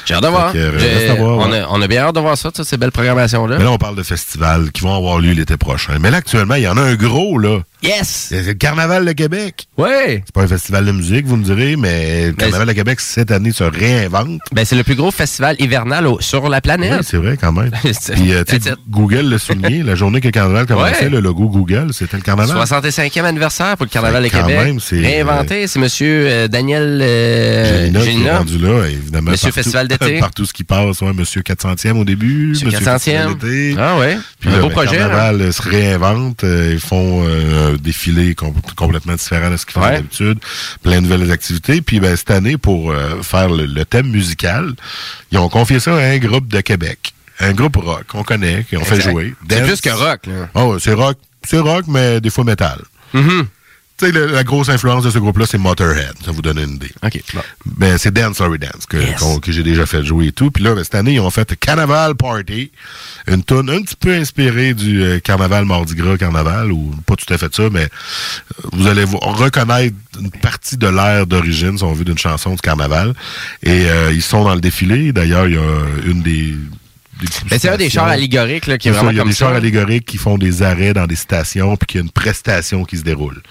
[0.05, 0.53] J'ai hâte de voir.
[0.53, 1.59] Que, euh, voir, on, ouais.
[1.59, 3.57] a, on a bien hâte de voir ça, toutes ces belles programmations-là.
[3.57, 5.97] Mais là on parle de festivals qui vont avoir lieu l'été prochain.
[5.99, 7.59] Mais là actuellement, il y en a un gros là.
[7.83, 8.27] Yes!
[8.29, 9.67] C'est le Carnaval de Québec.
[9.77, 10.23] Ouais!
[10.25, 13.29] C'est pas un festival de musique, vous me direz, mais le Carnaval de Québec cette
[13.29, 14.39] année se réinvente.
[14.53, 17.01] Ben, c'est le plus gros festival hivernal au- sur la Oui, planète.
[17.03, 17.71] c'est vrai quand même.
[17.83, 18.71] Puis, euh, tu sais.
[18.89, 21.09] Google l'a souligné, la journée que le carnaval commençait, Ouais.
[21.09, 22.55] le logo Google, c'était le carnaval.
[22.55, 24.65] 65e anniversaire pour le Carnaval Ben, de quand Québec.
[24.65, 28.37] même, c'est- Réinventé, c'est monsieur euh, Daniel euh, Gélina qui est Gélina.
[28.37, 29.31] rendu là, évidemment.
[29.31, 30.19] Monsieur partout- Festival d'été.
[30.19, 32.49] Partout ce qui passe, ouais, Monsieur 400e au début.
[32.51, 32.83] Monsieur 400e.
[32.93, 33.75] Festival d'été.
[33.77, 34.17] Ah ouais.
[34.39, 34.95] Puis un là, beau ben, projet.
[34.99, 35.07] hein.
[35.09, 36.43] Carnaval euh, se réinvente.
[36.45, 39.93] euh, ils font euh, un défilé com- complètement différent de ce qu'ils font Ouais.
[39.95, 40.39] d'habitude.
[40.81, 41.81] Plein de nouvelles activités.
[41.81, 44.73] Puis ben, cette année, pour euh, faire le, le thème musical,
[45.31, 47.13] ils ont confié ça à un groupe de Québec.
[47.39, 49.33] Un groupe rock qu'on connaît, qui ont fait jouer.
[49.49, 50.27] C'est plus que rock.
[50.27, 50.49] Là.
[50.63, 51.17] Ouais, c'est rock.
[51.45, 52.79] C'est rock, mais des fois métal.
[53.13, 53.45] Mhm.
[53.45, 53.52] Tu
[54.11, 56.13] sais, la grosse influence de ce groupe-là, c'est Motorhead.
[56.25, 56.91] Ça vous donne une idée.
[57.03, 57.21] OK.
[57.33, 57.41] bon.
[57.65, 59.21] Ben, c'est Dance Sorry Dance que, Yes.
[59.41, 60.51] que j'ai déjà fait jouer et tout.
[60.51, 62.71] Puis là, ben, cette année, ils ont fait Carnaval Party,
[63.27, 67.31] une tune un petit peu inspirée du euh, Carnaval Mardi Gras Carnaval, ou pas tout
[67.33, 71.83] à fait ça, mais euh, vous allez vo- reconnaître une partie de l'air d'origine, si
[71.83, 73.13] on veut, d'une chanson du Carnaval.
[73.63, 75.11] Et euh, ils sont dans le défilé.
[75.13, 76.55] D'ailleurs, il y a une des...
[77.49, 79.35] Ben, c'est un des chars allégoriques là, qui est vraiment il y a comme des
[79.35, 79.45] ça.
[79.45, 82.83] chars allégoriques qui font des arrêts dans des stations, puis qu'il y a une prestation
[82.83, 83.41] qui se déroule.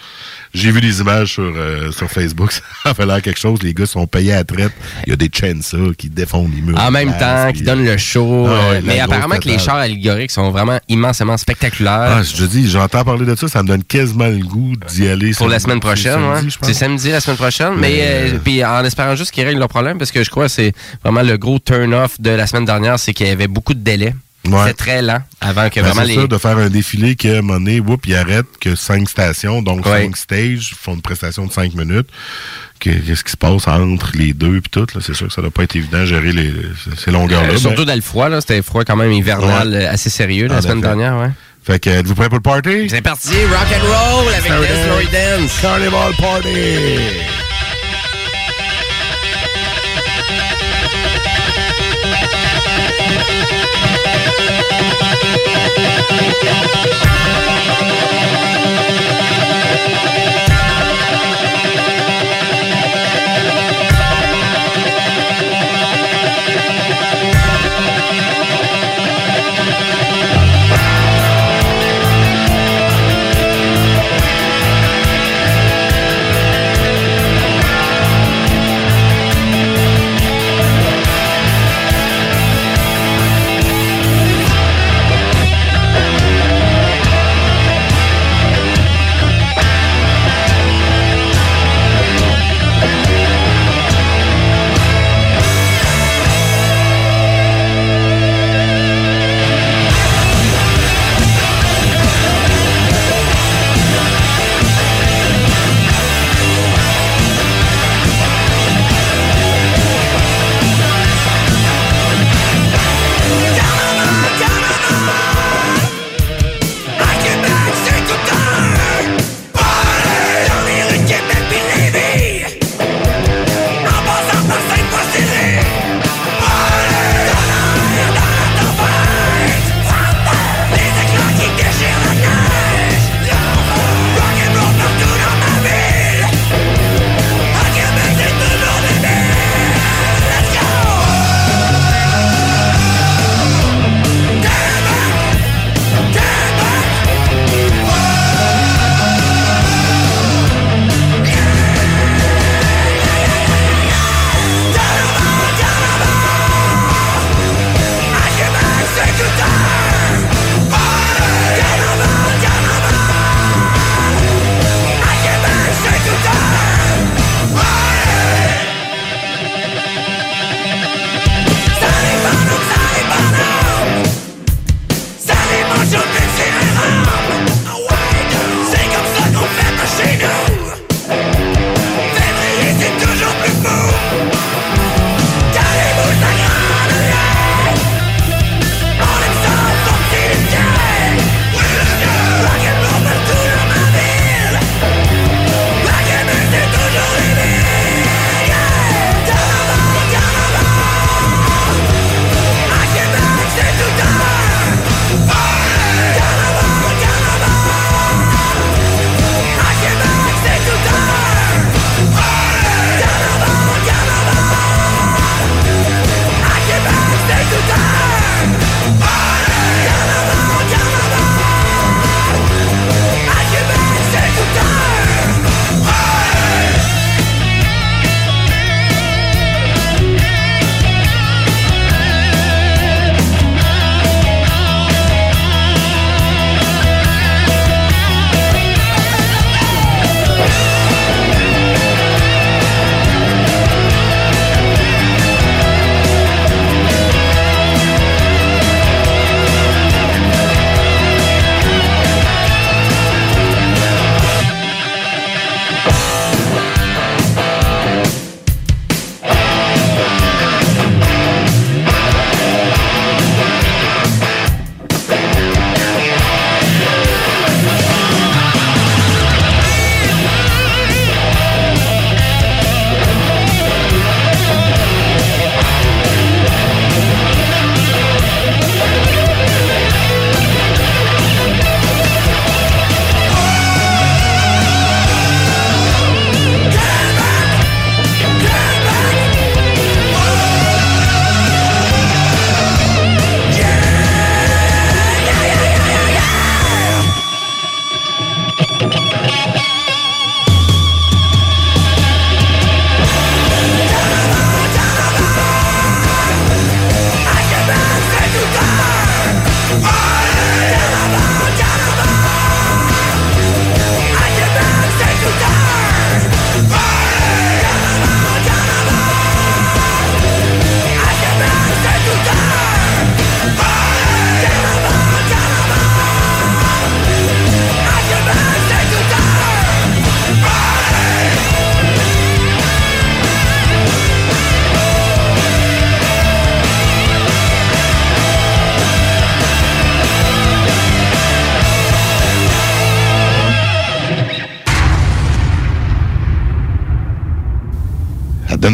[0.55, 3.63] J'ai vu des images sur, euh, sur Facebook, ça fait l'air quelque chose.
[3.63, 4.73] Les gars sont payés à la traite.
[5.07, 6.79] Il y a des chainsaws qui défendent les murs.
[6.79, 8.47] En même place, temps, qui donnent le show.
[8.47, 12.19] Ah ouais, euh, mais apparemment que les chars allégoriques sont vraiment immensément spectaculaires.
[12.19, 15.09] Ah, je te dis, j'entends parler de ça, ça me donne quasiment le goût d'y
[15.09, 15.33] aller.
[15.33, 16.41] pour la semaine prochaine, ouais.
[16.63, 19.97] C'est samedi la semaine prochaine, mais, euh, puis en espérant juste qu'ils règlent leur problème,
[19.97, 20.73] parce que je crois que c'est
[21.03, 24.15] vraiment le gros turn-off de la semaine dernière, c'est qu'il y avait beaucoup de délais.
[24.45, 24.59] Ouais.
[24.63, 26.15] C'était très lent avant que Ben, vraiment c'est les.
[26.17, 29.09] ça, de faire un défilé qui, à un moment donné, whoop, il arrête que cinq
[29.09, 30.03] stations, donc Ouais.
[30.03, 32.09] cinq stages, font une prestation de cinq minutes.
[32.81, 35.53] Que- Qu'est-ce qui se passe entre les deux puis tout, c'est sûr que ça doit
[35.53, 36.53] pas être évident de gérer les,
[36.99, 37.53] ces longueurs-là.
[37.53, 39.85] Euh, surtout dans le froid, là, c'était froid quand même hivernal, Ouais.
[39.87, 40.89] euh, assez sérieux la semaine effet.
[40.89, 41.31] dernière, ouais.
[41.65, 42.89] Fait que, êtes-vous prêts pour le party?
[42.91, 44.51] C'est parti, rock and roll avec.
[44.51, 45.59] Dance Dance.
[45.63, 47.52] Carnival Party!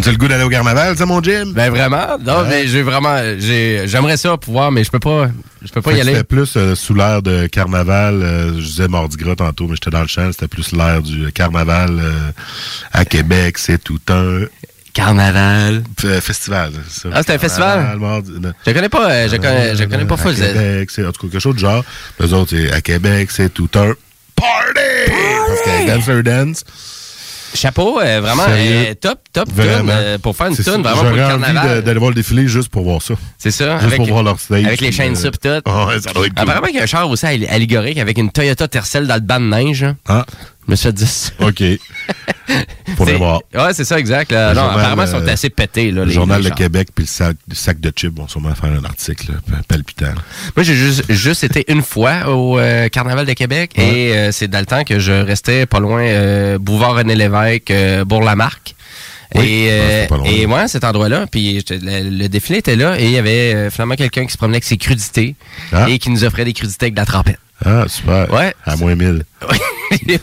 [0.08, 1.52] Donne-tu le goût d'aller au carnaval, ça, mon Jim?
[1.54, 5.28] Ben vraiment, non, mais j'ai vraiment, j'ai, j'aimerais ça pouvoir, mais je peux pas,
[5.62, 6.12] je peux pas Fait y aller.
[6.12, 8.22] C'était plus euh, sous l'air de carnaval.
[8.22, 10.30] euh, je disais Mardi Gras tantôt, mais j'étais dans le champ.
[10.32, 12.30] C'était plus l'air du carnaval euh,
[12.92, 13.58] à Québec.
[13.58, 14.40] C'est tout un
[14.94, 15.84] Carnaval.
[16.20, 16.72] festival.
[16.88, 17.08] ça.
[17.12, 17.78] Ah, c'est un festival?
[17.98, 18.54] Carnaval.
[18.66, 20.34] Je connais pas, je connais, je connais pas full.
[20.34, 21.84] Québec, c'est en tout cas quelque chose de genre.
[22.18, 23.92] Les autres, c'est à Québec, c'est tout un
[24.34, 25.12] party!
[25.46, 26.64] Parce que Dancer Dance,
[27.54, 29.80] Chapeau, euh, vraiment, euh, top, top vraiment.
[29.80, 30.62] tune, euh, pour faire une ça.
[30.64, 31.82] tune, vraiment pour le carnaval.
[31.82, 33.14] d'aller voir le défilé juste pour voir ça.
[33.38, 34.64] C'est ça, Juste avec, pour voir leur stage.
[34.64, 35.48] avec les chaînes euh, sup tout.
[35.66, 36.42] ouais, ça doit être cool.
[36.42, 39.40] Apparemment qu'il y a un char aussi allégorique avec une Toyota Tercel dans le banc
[39.40, 39.82] de neige.
[39.84, 39.96] hein.
[40.08, 40.26] Ah,
[40.68, 41.30] Je me suis fait dire ça.
[41.40, 41.62] OK.
[42.96, 43.40] Faudrait voir.
[43.54, 44.32] Ouais, c'est ça, exact.
[44.32, 44.52] là.
[44.54, 45.90] Non, journal, apparemment, ils sont euh, assez pétés.
[45.90, 46.50] Là, Le les- Journal de.
[46.50, 50.12] Québec puis le sac, le sac de chips vont sûrement faire un article là, palpitant.
[50.56, 53.84] Moi, j'ai juste, juste été une fois au euh, Carnaval de Québec Ouais.
[53.88, 58.74] et euh, c'est dans le temps que je restais pas loin euh, Boulevard-René-Lévesque, euh, Bourg-Lamarque.
[59.34, 63.10] Oui, Et, euh, et moi, cet endroit-là, puis le, le défilé était là et il
[63.10, 65.34] y avait euh, finalement quelqu'un qui se promenait avec ses crudités
[65.72, 65.86] Ah.
[65.88, 67.38] et qui nous offrait des crudités avec de la trompette.
[67.64, 68.32] Ah, super.
[68.32, 68.54] Ouais.
[68.64, 69.24] À moins 1000.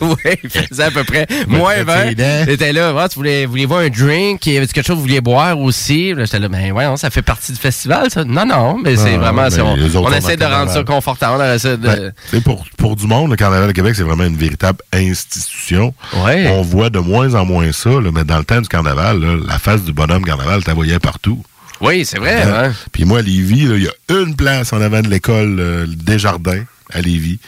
[0.00, 2.08] ouais, il faisait à peu près moins fais 20.
[2.08, 2.44] tes dents.
[2.46, 5.00] Il était là, tu voulais, voulez voir un drink, il y avait quelque chose que
[5.00, 6.14] vous vouliez boire aussi.
[6.16, 8.24] J'étais là, ben ouais, ça fait partie du festival, ça.
[8.24, 11.42] Non, non, mais c'est vraiment, on, on essaie de rendre ça confortable.
[11.42, 11.86] On essaie de...
[11.86, 14.78] Ben, tu sais, pour, pour du monde, le Carnaval de Québec, c'est vraiment une véritable
[14.92, 15.94] institution.
[16.24, 16.48] Ouais.
[16.52, 19.36] On voit de moins en moins ça, là, mais dans le temps du Carnaval, là,
[19.46, 21.42] la face du bonhomme Carnaval, tu la voyais partout.
[21.80, 22.42] Oui, c'est vrai.
[22.42, 22.72] Hein?
[22.92, 26.62] Puis moi, à Lévis, il y a une place en avant de l'école euh, Desjardins,
[26.92, 27.38] à Lévis,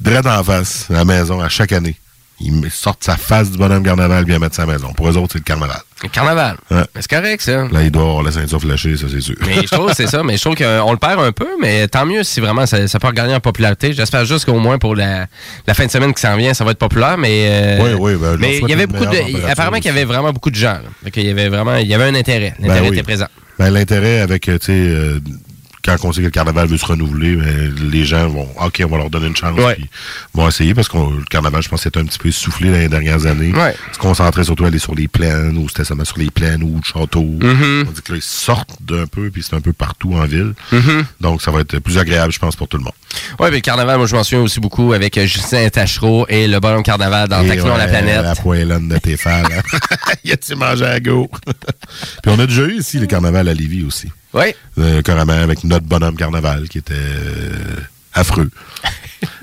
[0.00, 1.96] direct en face, à la maison, à chaque année.
[2.42, 4.94] Ils sortent sa face du bonhomme Carnaval bien mettre sa maison.
[4.94, 5.76] Pour eux autres, c'est le Carnaval.
[6.02, 6.56] Le carnaval.
[6.70, 6.78] Ouais.
[6.94, 7.68] Mais c'est correct, ça.
[7.70, 9.34] Là, il doit avoir la ceinture flashée, ça, c'est sûr.
[9.46, 12.06] Mais je trouve, c'est ça, mais je trouve qu'on le perd un peu, mais tant
[12.06, 13.92] mieux si vraiment ça, ça peut regagner en popularité.
[13.92, 15.26] J'espère juste qu'au moins pour la,
[15.66, 17.46] la fin de semaine qui s'en vient, ça va être populaire, mais.
[17.50, 19.50] euh, Oui, oui, ben, mais il y avait beaucoup de.
[19.50, 20.72] Apparemment qu'il y avait vraiment beaucoup de gens.
[20.72, 20.84] là.
[21.04, 21.76] Fait qu'il y avait vraiment.
[21.76, 22.54] Il y avait un intérêt.
[22.58, 22.94] L'intérêt Ben oui.
[22.96, 23.26] était présent.
[23.58, 25.20] Ben, l'intérêt avec, euh, tu sais, euh,
[25.84, 28.88] quand on sait que le carnaval veut se renouveler, ben, les gens vont, OK, on
[28.88, 29.74] va leur donner une chance, Ouais.
[29.74, 29.88] puis
[30.34, 32.88] vont essayer, parce que le carnaval, je pense, c'était un petit peu essoufflé dans les
[32.88, 33.52] dernières années.
[33.52, 33.74] Ouais.
[33.92, 36.76] Se concentrer surtout à aller sur les plaines, ou c'était seulement sur les plaines, ou
[36.76, 37.22] le château.
[37.22, 37.86] Mm-hmm.
[37.88, 40.54] On dit que là, ils sortent d'un peu, puis c'est un peu partout en ville.
[40.72, 41.04] Mm-hmm.
[41.20, 42.92] Donc, ça va être plus agréable, je pense, pour tout le monde.
[43.38, 46.46] Oui, mais le carnaval, moi, je m'en souviens aussi beaucoup avec euh, Justin Tachereau et
[46.46, 48.22] le ballon carnaval dans Et Taquinons la ouais, planète.
[48.22, 49.42] La poêlonne de hein.
[50.24, 51.28] y a-tu mangé à go?
[52.22, 54.08] puis on a déjà eu ici le carnaval à Lévis aussi.
[54.34, 54.54] Oui.
[54.78, 57.76] Euh, carrément avec notre bonhomme carnaval qui était euh,
[58.14, 58.50] affreux.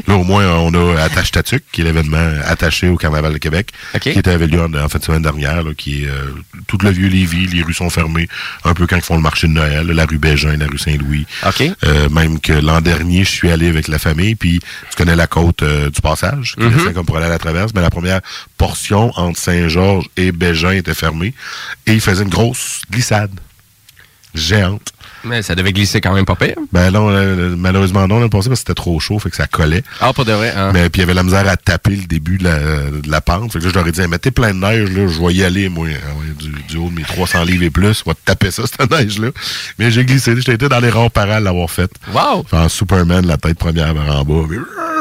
[0.08, 3.72] Là, au moins, on a Attache Tatuc, qui est l'événement attaché au Carnaval de Québec,
[4.14, 6.34] qui était avait lieu en, en fin de semaine dernière, là, qui est euh,
[6.66, 8.28] tout le vieux Lévis, les rues sont fermées,
[8.64, 10.80] un peu quand ils font le marché de Noël, là, la rue Bégin, la rue
[10.80, 11.28] Saint-Louis.
[11.84, 14.60] Euh, même que l'an dernier, je suis allé avec la famille, puis
[14.90, 16.74] tu connais la côte euh, du Passage, qui Mm-hmm.
[16.78, 18.22] descend comme pour aller à la traverse, mais la première
[18.58, 21.34] portion entre Saint-Georges et Bégin était fermée,
[21.86, 23.32] et il faisait une grosse glissade
[24.38, 24.94] géante.
[25.24, 26.56] Mais ça devait glisser quand même pas pire.
[26.72, 29.48] Ben non, euh, malheureusement non, l'année passée, parce que c'était trop chaud, fait que ça
[29.48, 29.84] collait.
[30.00, 30.54] Ah, pas de vrai.
[30.56, 30.72] Hein?
[30.74, 33.22] Mais puis il y avait la misère à taper le début de la, de la
[33.22, 33.52] pente.
[33.52, 35.44] Fait que là, je leur ai dit, mettez plein de neige, là, je vais y
[35.44, 38.52] aller, moi, Ah du, du haut de mes 300 livres et plus, on va taper
[38.52, 39.30] ça, cette neige-là.
[39.80, 41.92] Mais j'ai glissé, j'étais dans les rangs parents à l'avoir fait.
[42.14, 42.46] Wow!
[42.52, 44.46] En Superman, la tête première en bas.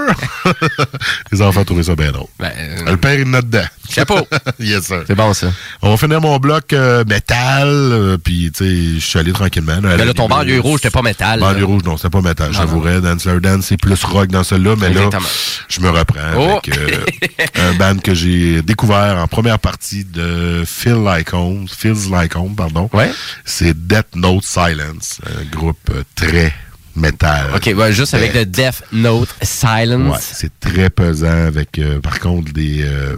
[1.33, 2.29] Les enfants trouvaient ça bien drôle.
[2.39, 3.65] Ben, euh, Le père, il note dedans.
[3.91, 4.19] Chapeau.
[4.59, 5.05] yes, sir.
[5.07, 5.49] c'est bon, ça.
[5.83, 9.79] On va finir mon bloc euh, métal, euh, puis tu sais, je suis allé tranquillement.
[9.83, 11.41] Mais là, ton banlieue rouge, c'était pas métal.
[11.41, 13.01] Banlieue rouge, non, c'était pas métal, j'avouerais.
[13.01, 15.21] Dancer Dance, c'est plus rock dans celui-là, mais Exactement.
[15.23, 15.29] là,
[15.69, 16.61] je me reprends Oh!
[16.65, 22.35] avec un band que j'ai découvert en première partie de Feel Like Home, Feels Like
[22.37, 22.89] Home, pardon.
[22.93, 23.11] Ouais.
[23.45, 26.53] C'est Death Note Silence, un groupe très
[26.97, 27.47] métal.
[27.55, 30.13] OK, ouais, juste avec le Death Note Silence.
[30.15, 33.17] Ouais, c'est très pesant avec, euh, par contre, des, euh,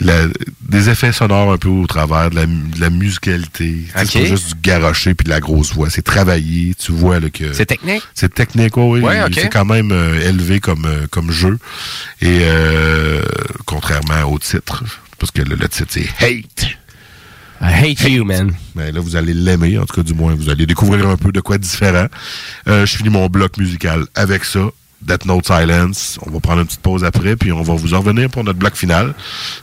[0.00, 0.26] la-
[0.60, 3.78] des effets sonores un peu au travers de la, de la musicalité.
[4.06, 5.90] C'est juste du garoché puis de la grosse voix.
[5.90, 6.74] C'est travaillé.
[6.76, 8.02] Tu vois là, que C'est technique?
[8.14, 9.00] c'est technique, oui.
[9.00, 9.32] Ouais, ok.
[9.34, 11.58] C'est quand même euh, élevé comme, comme jeu.
[12.22, 12.42] Et
[13.64, 14.84] contrairement au titre,
[15.18, 16.77] parce que le, le titre c'est Hate.
[17.60, 18.52] I hate you, man.
[18.74, 21.32] Ben là, vous allez l'aimer, en tout cas, du moins, vous allez découvrir un peu
[21.32, 22.06] de quoi différent.
[22.68, 24.60] Euh, je finis mon bloc musical avec ça.
[25.02, 26.18] Death Note Silence.
[26.26, 28.58] On va prendre une petite pause après, puis on va vous en revenir pour notre
[28.58, 29.14] bloc final.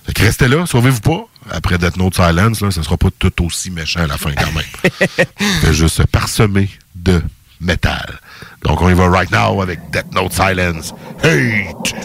[0.05, 1.27] Fait que restez là, sauvez-vous pas.
[1.51, 4.51] Après Death Note Silence, là, ça sera pas tout aussi méchant à la fin quand
[4.51, 5.27] même.
[5.61, 7.21] C'est juste parsemé de
[7.61, 8.19] métal.
[8.63, 10.93] Donc on y va right now avec Death Note Silence.
[11.23, 11.95] Hate!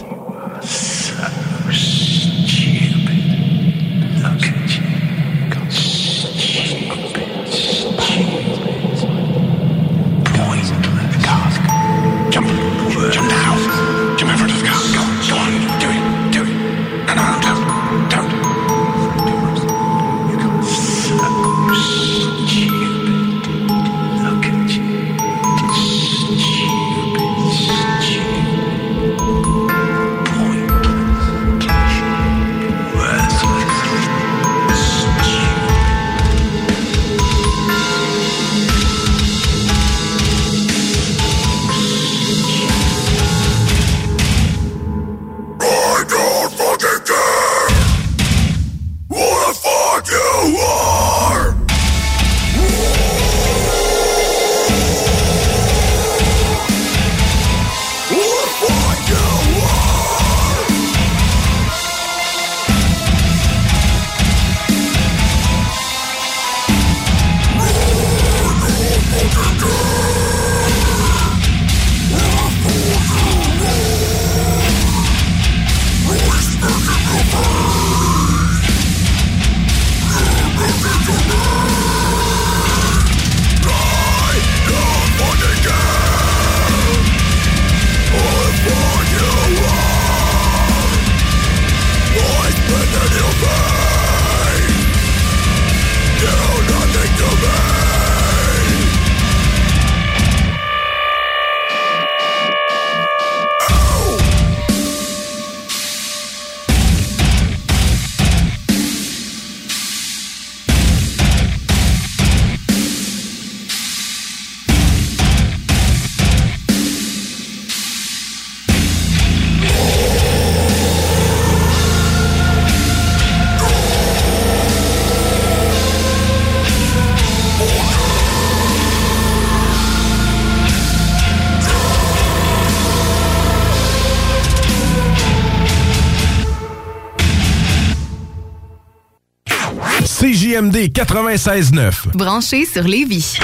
[140.81, 142.15] CJMD 96.9.
[142.15, 143.37] Branché sur Lévis.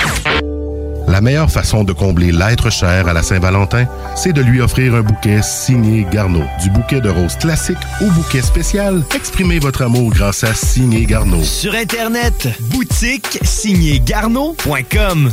[1.08, 3.86] La meilleure façon de combler l'être cher à la Saint-Valentin,
[4.16, 6.44] c'est de lui offrir un bouquet signé Garneau.
[6.62, 11.44] Du bouquet de roses classique au bouquet spécial, exprimez votre amour grâce à Signé Garneau.
[11.44, 13.40] Sur Internet, boutique
[14.06, 15.32] garneau.com.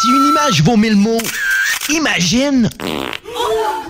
[0.00, 1.22] Si une image vaut mille mots,
[1.90, 2.70] imagine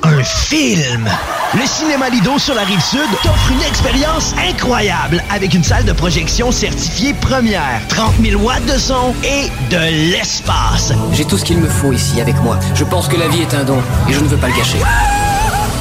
[0.02, 1.08] un film.
[1.56, 5.92] Le Cinéma Lido sur la rive sud t'offre une expérience incroyable avec une salle de
[5.92, 10.92] projection certifiée première, 30 000 watts de son et de l'espace.
[11.12, 12.58] J'ai tout ce qu'il me faut ici avec moi.
[12.74, 13.78] Je pense que la vie est un don
[14.08, 14.78] et je ne veux pas le gâcher.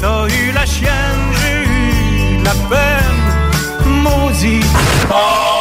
[0.00, 0.90] T'as eu la chienne,
[1.40, 4.60] j'ai eu la peine, maudit.
[5.08, 5.55] Mordu!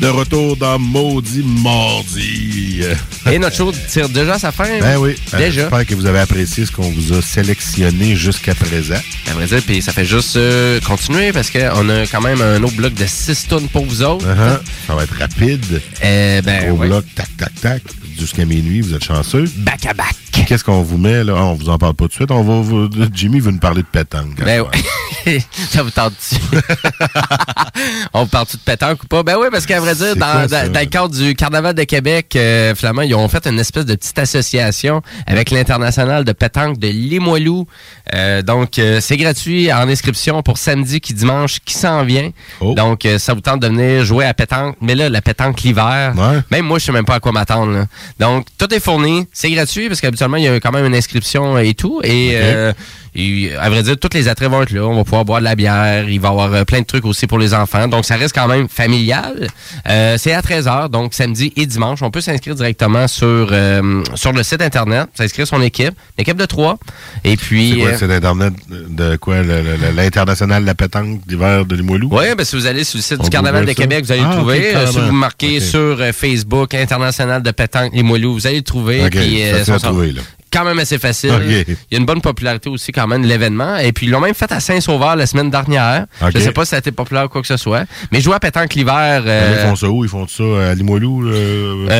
[0.00, 2.82] De retour dans Maudit Mardi.
[3.30, 4.78] Et notre show tire déjà sa fin.
[4.80, 5.16] Ben oui.
[5.34, 5.62] Euh, Déjà.
[5.62, 9.00] J'espère que vous avez apprécié ce qu'on vous a sélectionné jusqu'à présent.
[9.28, 12.62] À vrai dire, puis ça fait juste euh, continuer parce qu'on a quand même un
[12.62, 14.24] autre bloc de 6 tonnes pour vous autres.
[14.24, 14.60] Uh-huh.
[14.86, 15.82] Ça va être rapide.
[16.04, 16.86] Euh, ben, Au ouais.
[16.86, 17.82] bloc, tac, tac, tac,
[18.18, 19.50] jusqu'à minuit, vous êtes chanceux.
[19.56, 20.14] Back à back.
[20.48, 21.34] Qu'est-ce qu'on vous met, là?
[21.36, 22.30] Ah, on vous en parle pas tout de suite.
[22.30, 24.42] On va vous- Jimmy veut nous parler de pétanque.
[24.42, 25.40] Ben ouais.
[25.68, 26.36] ça vous tente-tu?
[28.14, 29.22] On parle de pétanque ou pas?
[29.22, 30.64] Ben oui, parce qu'à vrai dire, dans, quoi, ça?
[30.66, 33.84] dans- dans le cadre du Carnaval de Québec, euh, finalement, ils ont fait une espèce
[33.84, 37.66] de petite association avec l'International de pétanque de Limoilou.
[38.14, 42.30] Euh, donc, euh, c'est gratuit en inscription pour samedi qui dimanche qui s'en vient.
[42.60, 42.72] Oh.
[42.74, 44.76] Donc, euh, ça vous tente de venir jouer à pétanque.
[44.80, 46.14] Mais là, la pétanque l'hiver,
[46.50, 47.84] même moi, je sais même pas à quoi m'attendre.
[48.18, 49.26] Donc, tout est fourni.
[49.34, 52.00] C'est gratuit parce qu'habituellement, il y a quand même une inscription et tout.
[52.04, 52.72] Et, euh,
[53.14, 54.82] et, à vrai dire, tous les attraits vont être là.
[54.86, 56.08] On va pouvoir boire de la bière.
[56.08, 57.88] Il va y avoir euh, plein de trucs aussi pour les enfants.
[57.88, 59.48] Donc, ça reste quand même familial.
[59.88, 62.02] Euh, c'est à 13h, donc samedi et dimanche.
[62.02, 66.36] On peut s'inscrire directement sur, euh, sur le site Internet, s'inscrire son équipe, une équipe
[66.36, 66.78] de trois.
[67.24, 67.70] Et puis...
[67.74, 69.42] C'est quoi, euh, c'est Internet de quoi?
[69.42, 72.08] le- le- le- L'International de la pétanque d'hiver de Limoilou?
[72.12, 73.74] Oui, ben, si vous allez sur le site On du Carnaval de ça?
[73.74, 74.76] Québec, vous allez Ah, le ok, trouver.
[74.76, 79.04] Euh, si vous marquez sur euh, Facebook International de pétanque Limoilou, vous allez le trouver.
[79.04, 80.22] Ok, Puis, facile sont- à trouver, là.
[80.52, 81.32] Quand même assez facile.
[81.46, 83.76] Il y a une bonne popularité aussi quand même de l'événement.
[83.76, 86.06] Et puis ils l'ont même fait à Saint-Sauveur la semaine dernière.
[86.22, 86.30] Ok.
[86.34, 87.84] Je sais pas si ça a été populaire ou quoi que ce soit.
[88.12, 89.22] Mais jouer à pétanque l'hiver...
[89.26, 90.04] euh, Ils font ça où?
[90.04, 91.92] Ils font ça à Limoilou, euh, là?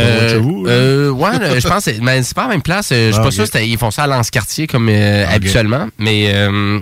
[0.70, 2.90] euh, ouais, je pense que c'est- mais c'est pas la même place.
[2.92, 3.32] Euh, Je suis Ah, pas ok.
[3.34, 5.30] sûr qu'ils font ça à Lance-Cartier comme euh, Ok.
[5.34, 5.86] habituellement.
[5.98, 6.78] Mais euh,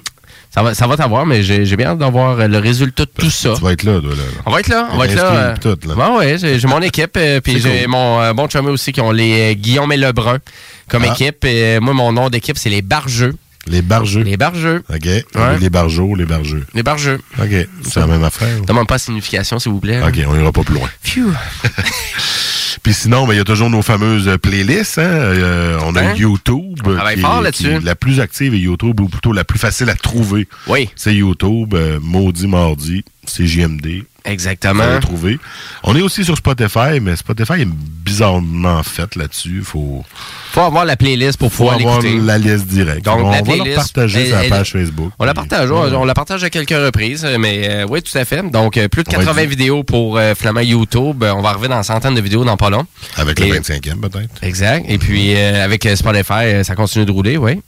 [0.55, 3.31] ça va, ça va t'avoir, mais j'ai bien hâte d'avoir euh, le résultat de tout
[3.31, 3.55] ça.
[3.57, 4.23] Tu vas être là, toi, là.
[4.47, 5.33] On va être là, on va être là.
[5.33, 5.95] Euh, tout, là.
[6.13, 7.89] Ouais, ouais, j'ai mon équipe, euh, puis j'ai cool.
[7.91, 10.39] mon euh, bon chumé aussi qui ont les euh, Guillaume et Lebrun
[10.89, 11.13] comme Ah.
[11.13, 11.45] équipe.
[11.45, 13.35] Et, euh, moi, mon nom d'équipe, c'est les Bargeux.
[13.69, 14.23] Les bargeux.
[14.23, 14.85] Les Bargeux.
[14.95, 15.09] OK.
[15.61, 16.65] Les bargeaux, les bargeux.
[16.73, 17.19] Les Bargeux.
[17.43, 17.51] OK.
[17.83, 18.61] C'est la même affaire.
[18.65, 20.01] Demande pas la signification, s'il vous plaît.
[20.07, 20.89] OK, on ira pas plus loin.
[21.03, 21.33] Phew.
[22.85, 24.99] Puis sinon, ben, il y a toujours nos fameuses euh, playlists.
[24.99, 25.03] Hein?
[25.11, 26.15] Euh, on a Hein?
[26.15, 26.79] YouTube.
[26.85, 27.81] On travaille qui est- fort là-dessus.
[27.81, 30.47] La plus active est YouTube, ou plutôt la plus facile à trouver.
[30.69, 30.89] Oui.
[30.95, 34.05] C'est YouTube, euh, Maudit Mardi, c'est JMD.
[34.27, 34.83] Exactement.
[34.85, 35.39] Vous allez trouver.
[35.85, 39.63] On est aussi sur Spotify, mais Spotify est bizarrement fait là-dessus.
[39.65, 40.05] Faut,
[40.53, 42.21] Faut avoir la playlist pour faut pouvoir avoir l'écouter.
[42.25, 43.05] la liste directe.
[43.05, 45.13] Donc, on la va leur partager elle- sur la page Facebook.
[45.19, 48.25] On la partage, on, on la partage à quelques reprises, mais euh, oui, tout à
[48.25, 48.43] fait.
[48.51, 51.23] Donc, euh, plus de On va 80 être- vidéos pour euh, YouTube.
[51.23, 52.87] Euh, On va arriver dans centaines de vidéos dans pas long.
[53.17, 54.43] Avec Et- le 25e, peut-être.
[54.43, 54.85] Exact.
[54.89, 57.61] Et puis, euh, avec Spotify, ça continue de rouler, oui.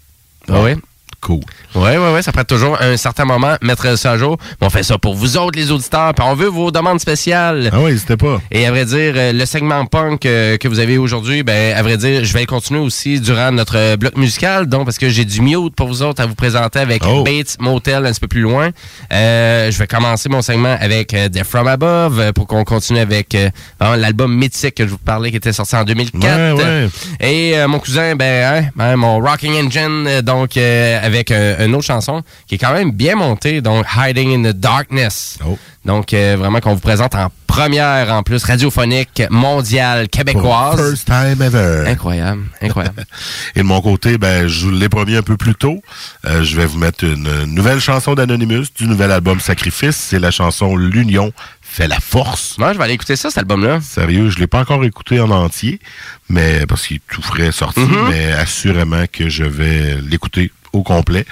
[0.48, 0.72] Ah oui.
[1.20, 1.40] Cool.
[1.74, 4.36] Oui, oui, oui, ça prête toujours un certain moment mettre ça à jour.
[4.60, 7.70] On fait ça pour vous autres, les auditeurs, puis on veut vos demandes spéciales.
[7.72, 8.40] Ah oui, n'hésitez pas.
[8.50, 11.82] Et à vrai dire, euh, le segment punk euh, que vous avez aujourd'hui, ben, à
[11.82, 15.24] vrai dire, je vais le continuer aussi durant notre bloc musical, donc parce que j'ai
[15.24, 17.22] du mute pour vous autres à vous présenter avec Oh.
[17.22, 18.70] Bates Motel un petit peu plus loin.
[19.12, 23.50] Euh, je vais commencer mon segment avec Death From Above pour qu'on continue avec euh,
[23.96, 26.56] l'album mythique que je vous parlais qui était sorti en 2004.
[26.56, 26.88] Ouais, ouais.
[27.20, 31.30] Et euh, mon cousin, ben, hein, hein, mon Rocking Engine, donc avec
[31.66, 35.38] une autre chanson qui est quand même bien montée, donc Hiding in the Darkness.
[35.46, 35.58] Oh.
[35.84, 40.76] Donc euh, vraiment qu'on vous présente en première en plus radiophonique mondiale québécoise.
[40.78, 41.84] First time ever.
[41.88, 43.04] Incroyable, incroyable.
[43.56, 45.82] Et de mon côté, ben, je vous l'ai promis un peu plus tôt.
[46.26, 49.96] euh, je vais vous mettre une nouvelle chanson d'Anonymous du nouvel album Sacrifice.
[49.96, 51.32] C'est la chanson L'Union
[51.62, 52.56] fait la force.
[52.58, 53.80] Moi, je vais aller écouter ça, cet album-là.
[53.82, 55.80] Sérieux, je l'ai pas encore écouté en entier,
[56.28, 58.08] mais parce qu'il est tout frais sorti, Mhm.
[58.10, 61.24] mais assurément que je vais l'écouter au complet.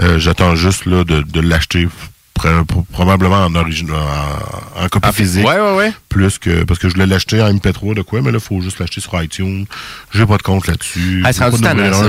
[0.00, 1.88] Euh, J'attends juste là de, de l'acheter
[2.38, 5.44] pr- pr- probablement en origine en, en copie physique.
[5.48, 5.92] Ah, Ouais, ouais, ouais.
[6.08, 8.60] Plus que parce que je voulais l'acheter en MP3 de quoi, mais là, il faut
[8.62, 9.66] juste l'acheter sur iTunes.
[10.14, 11.22] J'ai pas de compte là-dessus.
[11.26, 11.32] Ah,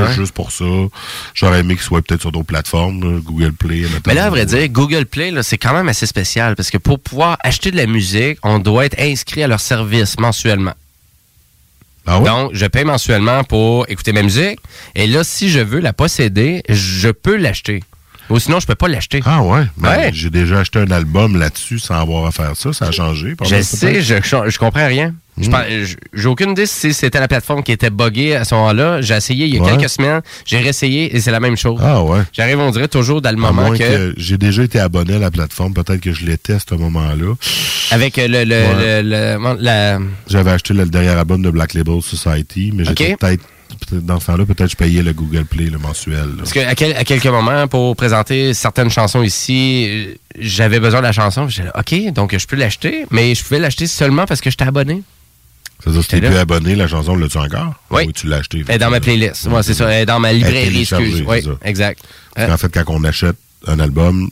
[0.05, 0.65] pas juste pour ça.
[1.33, 3.83] J'aurais aimé qu'il soit peut-être sur d'autres plateformes, là, Google Play.
[4.05, 6.99] Mais là, à vrai dire, Google Play, c'est quand même assez spécial parce que pour
[6.99, 10.73] pouvoir acheter de la musique, on doit être inscrit à leur service mensuellement.
[12.07, 12.19] Ah?
[12.19, 14.59] Donc, je paye mensuellement pour écouter ma musique.
[14.95, 17.84] Et là, si je veux la posséder, je peux l'acheter.
[18.29, 19.21] Ou sinon, je peux pas l'acheter.
[19.25, 19.63] Ah ouais?
[19.77, 20.11] Ben, Ouais.
[20.13, 22.73] J'ai déjà acheté un album là-dessus sans avoir à faire ça.
[22.73, 23.35] Ça a changé.
[23.43, 24.15] Je sais, je,
[24.49, 25.13] je comprends rien.
[25.39, 29.01] Je je- J'ai aucune idée si c'était la plateforme qui était buggée à ce moment-là.
[29.01, 29.72] J'ai essayé il y a Ouais.
[29.77, 31.80] quelques semaines, j'ai réessayé et c'est la même chose.
[31.84, 32.22] Ah ouais.
[32.34, 35.19] J'arrive, on dirait, toujours dans le À moment que, que j'ai déjà été abonné à
[35.19, 37.34] la plateforme, peut-être que je l'étais à ce moment-là.
[37.91, 39.01] avec le, le, le- Ouais.
[39.03, 43.43] le- le- la- J'avais acheté le dernier album de Black Label Society, mais j'étais peut-être
[43.91, 46.15] dans ce temps-là, peut-être je payais le Google Play, le mensuel.
[46.18, 46.34] là.
[46.39, 50.99] Parce que à, quel- à quelques moments, pour présenter certaines chansons ici, euh, j'avais besoin
[51.01, 51.47] de la chanson.
[51.64, 55.03] Là, OK, donc je peux l'acheter, mais je pouvais l'acheter seulement parce que j'étais abonné.
[55.83, 57.73] C'est-à-dire, si t'es plus abonné, la chanson, l'as-tu encore?
[57.91, 58.05] Oui.
[58.07, 58.63] Ou tu l'as acheté?
[58.67, 59.47] Elle est dans ma playlist.
[59.47, 59.89] Ouais, c'est ça.
[59.89, 61.23] Elle est dans ma librairie, excuse.
[61.25, 62.03] Oui, exact.
[62.35, 63.35] Parce qu'en fait, quand on achète
[63.67, 64.29] un album,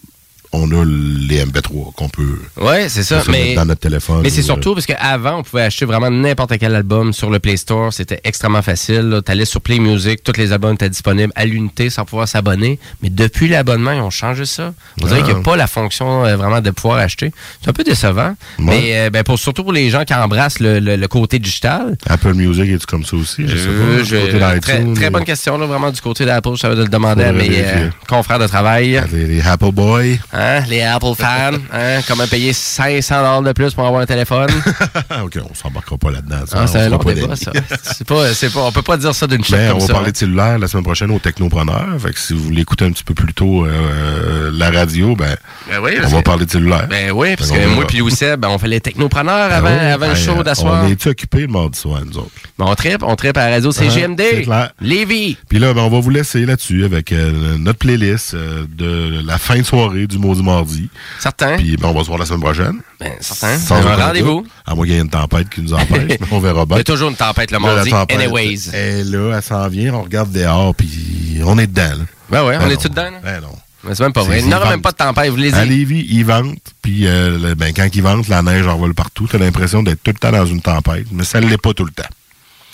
[0.58, 3.22] on a les MP3 qu'on peut Oui, c'est ça.
[3.30, 4.22] Mais, dans notre téléphone.
[4.24, 7.30] mais c'est ou, euh, surtout parce qu'avant, on pouvait acheter vraiment n'importe quel album sur
[7.30, 7.92] le Play Store.
[7.94, 9.22] C'était extrêmement facile.
[9.26, 12.80] Tu allais sur Play Music, tous les albums étaient disponibles à l'unité sans pouvoir s'abonner.
[13.02, 14.74] Mais depuis l'abonnement, ils ont changé ça.
[15.02, 17.32] On dirait qu'il n'y a pas la fonction euh, vraiment de pouvoir acheter.
[17.62, 18.36] C'est un peu décevant.
[18.60, 21.98] Mais euh, ben, pour, surtout pour les gens qui embrassent le, le- le côté digital.
[22.08, 23.48] Apple Music, est-tu comme ça aussi?
[23.48, 24.04] Je sais pas.
[24.04, 26.52] je- du côté très, bonne question, là, vraiment, du côté d'Apple.
[26.56, 27.66] Je savais de le demander à mes
[28.08, 29.02] confrères de travail.
[29.12, 30.16] Les, les Apple Boys.
[30.34, 31.52] Hein, les Apple fans.
[31.74, 34.50] hein, comment payer 500 de plus pour avoir un téléphone?
[35.24, 36.46] OK, on s'embarquera pas là-dedans.
[36.46, 36.58] ça.
[36.60, 37.52] Ah, On c'est un long pas débat, ça.
[37.84, 39.88] C'est pas, c'est pas, on peut pas dire ça d'une chute Ben, comme on va
[39.88, 39.94] ça.
[39.94, 40.12] parler hein.
[40.12, 41.86] de cellulaire la semaine prochaine au Technopreneur.
[42.00, 45.36] Fait que si vous voulez écouter un petit peu plus tôt euh, la radio, ben,
[45.70, 46.88] Ben oui, on va parler de cellulaire.
[46.90, 49.80] Ben oui, parce que moi puis Louis ben, on fait les technopreneurs Ben avant, oui,
[49.92, 50.84] avant le ben, show euh, d'asseoir.
[50.86, 52.32] On est occupé le mardi soir, nous autres.
[52.58, 54.44] Ben, on tripe, on tripe à la radio c'est CGMD.
[54.44, 54.72] clair.
[54.82, 55.38] Lévis.
[55.50, 59.38] Puis là, ben, on va vous laisser là-dessus avec euh, notre playlist euh, de la
[59.38, 60.90] fin de soirée du Maudit Mardi.
[61.20, 61.58] Certain.
[61.58, 62.82] Puis ben, on va se voir la semaine prochaine.
[63.00, 63.58] Ben, certain.
[63.58, 64.46] Sans Un aucun rendez-vous.
[64.66, 66.78] À moins qu'il y ait une tempête qui nous empêche, mais on verra bien.
[66.78, 67.90] Il y a toujours une tempête le Là, la mardi.
[67.92, 68.70] tempête Anyways.
[68.74, 71.84] est là, elle s'en vient, on regarde dehors, puis on est dedans.
[71.98, 72.04] Là.
[72.30, 73.04] Ben ouais, on Ben est-tu dedans?
[73.12, 73.20] là?
[73.24, 73.50] Ben non.
[73.84, 74.40] Ben, c'est même pas vrai.
[74.40, 74.72] Il n'y aura vente.
[74.72, 75.64] même pas de tempête, vous les À.
[75.64, 79.28] Lévis, ils ventent, puis euh, ben, quand ils ventent, la neige en vole partout.
[79.32, 81.86] T'as l'impression d'être tout le temps dans une tempête, mais ça ne l'est pas tout
[81.86, 82.10] le temps.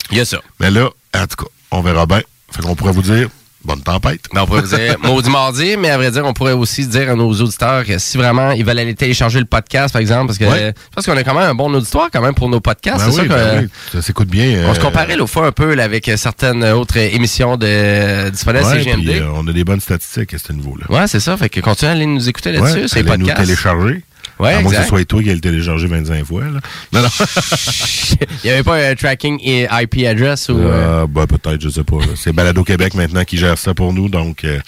[0.09, 0.37] Il y a ça.
[0.61, 2.21] Mais là, en tout cas, on verra bien.
[2.51, 3.27] Fait qu'on pourrait vous dire,
[3.63, 4.21] bonne tempête.
[4.33, 7.09] Ben, on pourrait vous dire maudit mardi, mais à vrai dire, on pourrait aussi dire
[7.11, 10.37] à nos auditeurs que si vraiment ils veulent aller télécharger le podcast, par exemple, parce
[10.39, 10.73] que Ouais.
[10.75, 12.97] je pense qu'on a quand même un bon auditoire quand même pour nos podcasts.
[12.99, 14.63] Ben c'est sûr oui, que ben oui, ça s'écoute bien.
[14.67, 18.65] on se euh, comparait l'autre fois un peu là, avec certaines autres émissions de disponibles
[18.65, 19.03] ouais, CGMD.
[19.05, 20.85] puis, euh, on a des bonnes statistiques à ce niveau-là.
[20.89, 21.37] Ouais, c'est ça.
[21.37, 23.41] Fait que continuez à aller nous écouter là-dessus, Ouais, c'est allez nous podcasts.
[23.41, 24.03] télécharger.
[24.39, 26.43] Ouais, à moins que ce soit toi qui ait le téléchargé 25 fois.
[26.45, 26.59] Là.
[26.93, 27.09] Non, non.
[28.43, 30.57] Il n'y avait pas un tracking et IP address ou.
[30.57, 31.97] euh, Euh, ben, peut-être, je sais pas.
[32.15, 34.59] C'est Balado Québec maintenant qui gère ça pour nous, donc euh,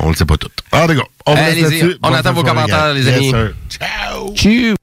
[0.00, 0.48] on le sait pas tout.
[0.72, 1.08] Ah, d'accord.
[1.26, 1.34] On
[2.02, 3.32] on attend vos commentaires, les amis.
[3.68, 4.34] Ciao!
[4.34, 4.74] Tchou!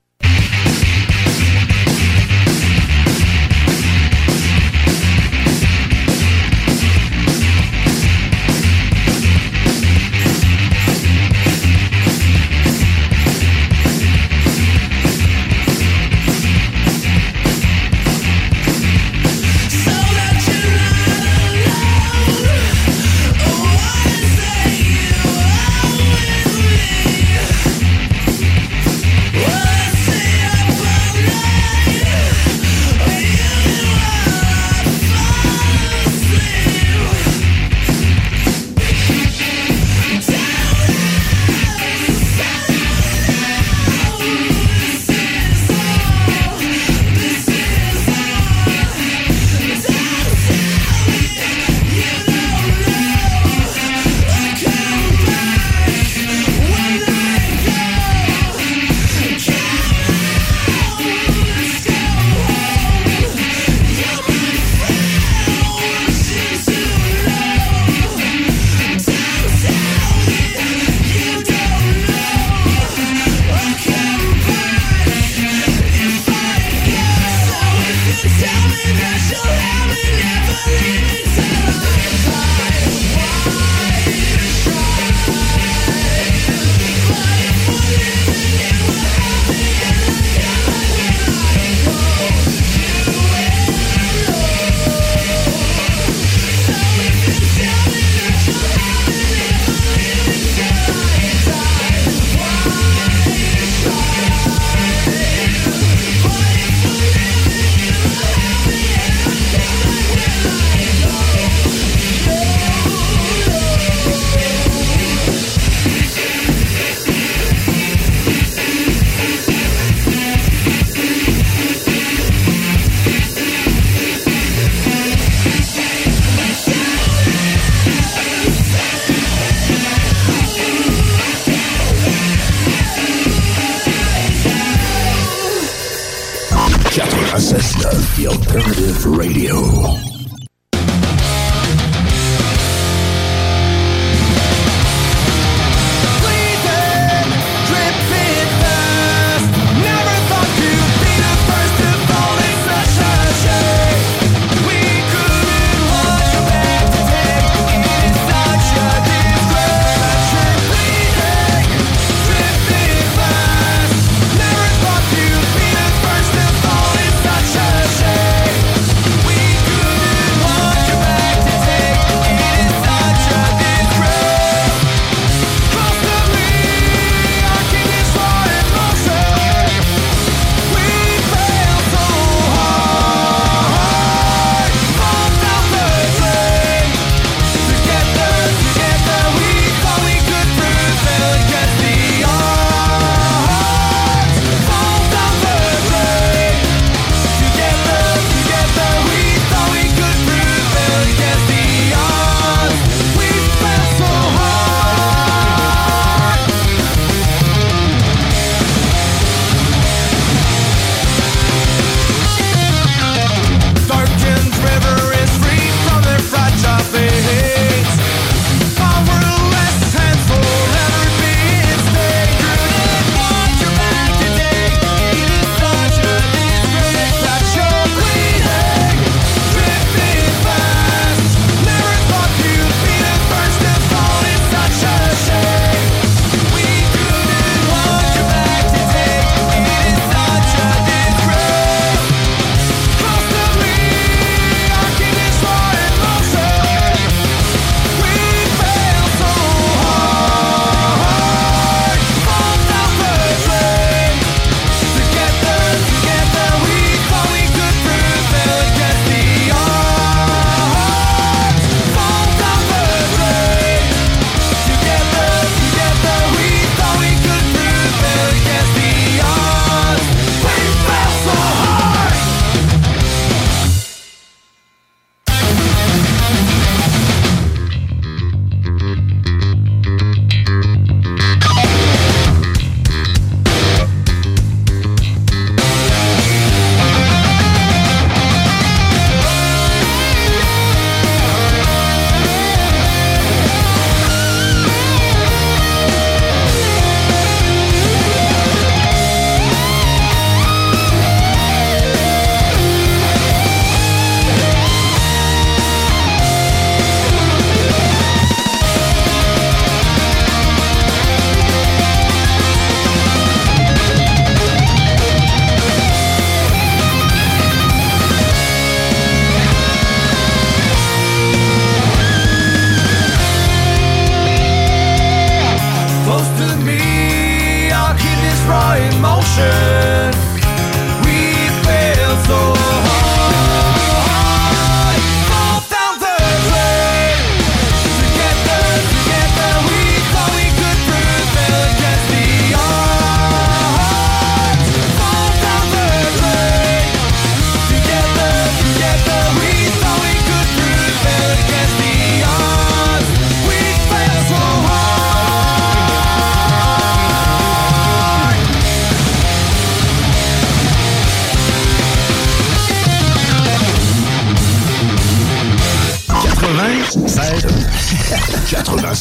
[137.52, 140.11] Cessna, the alternative radio.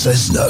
[0.01, 0.49] 16-9.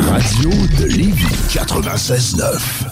[0.00, 2.91] Radio de Lévis 96.9.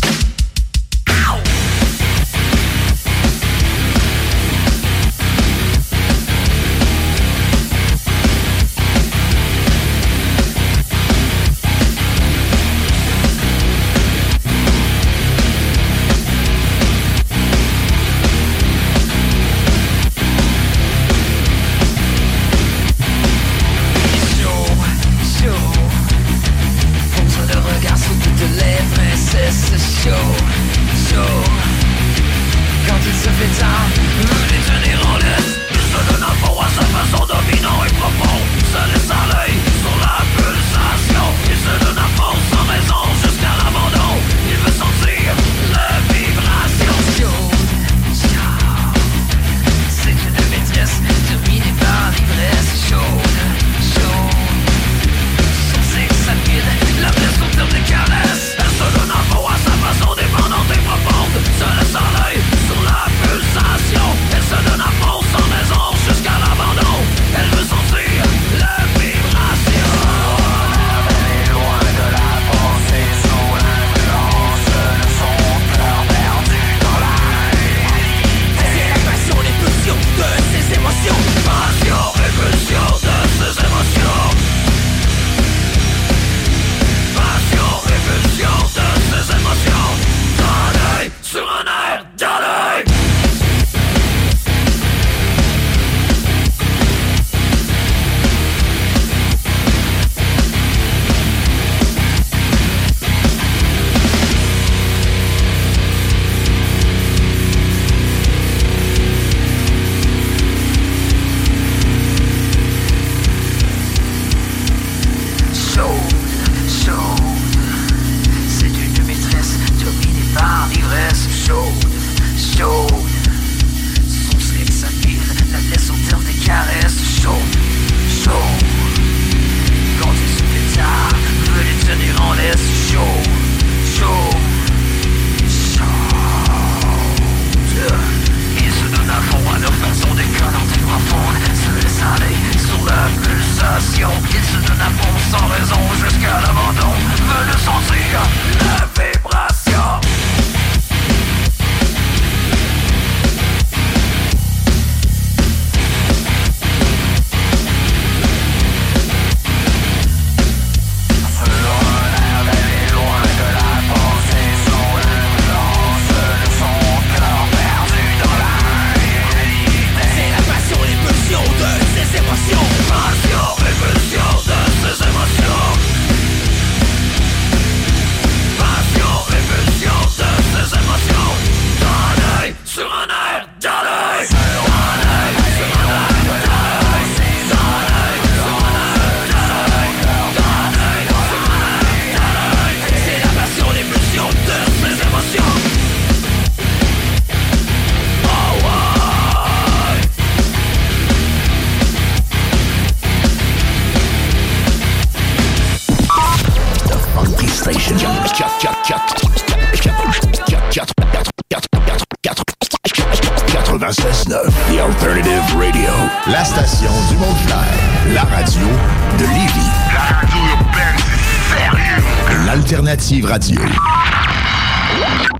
[223.31, 223.60] Radio.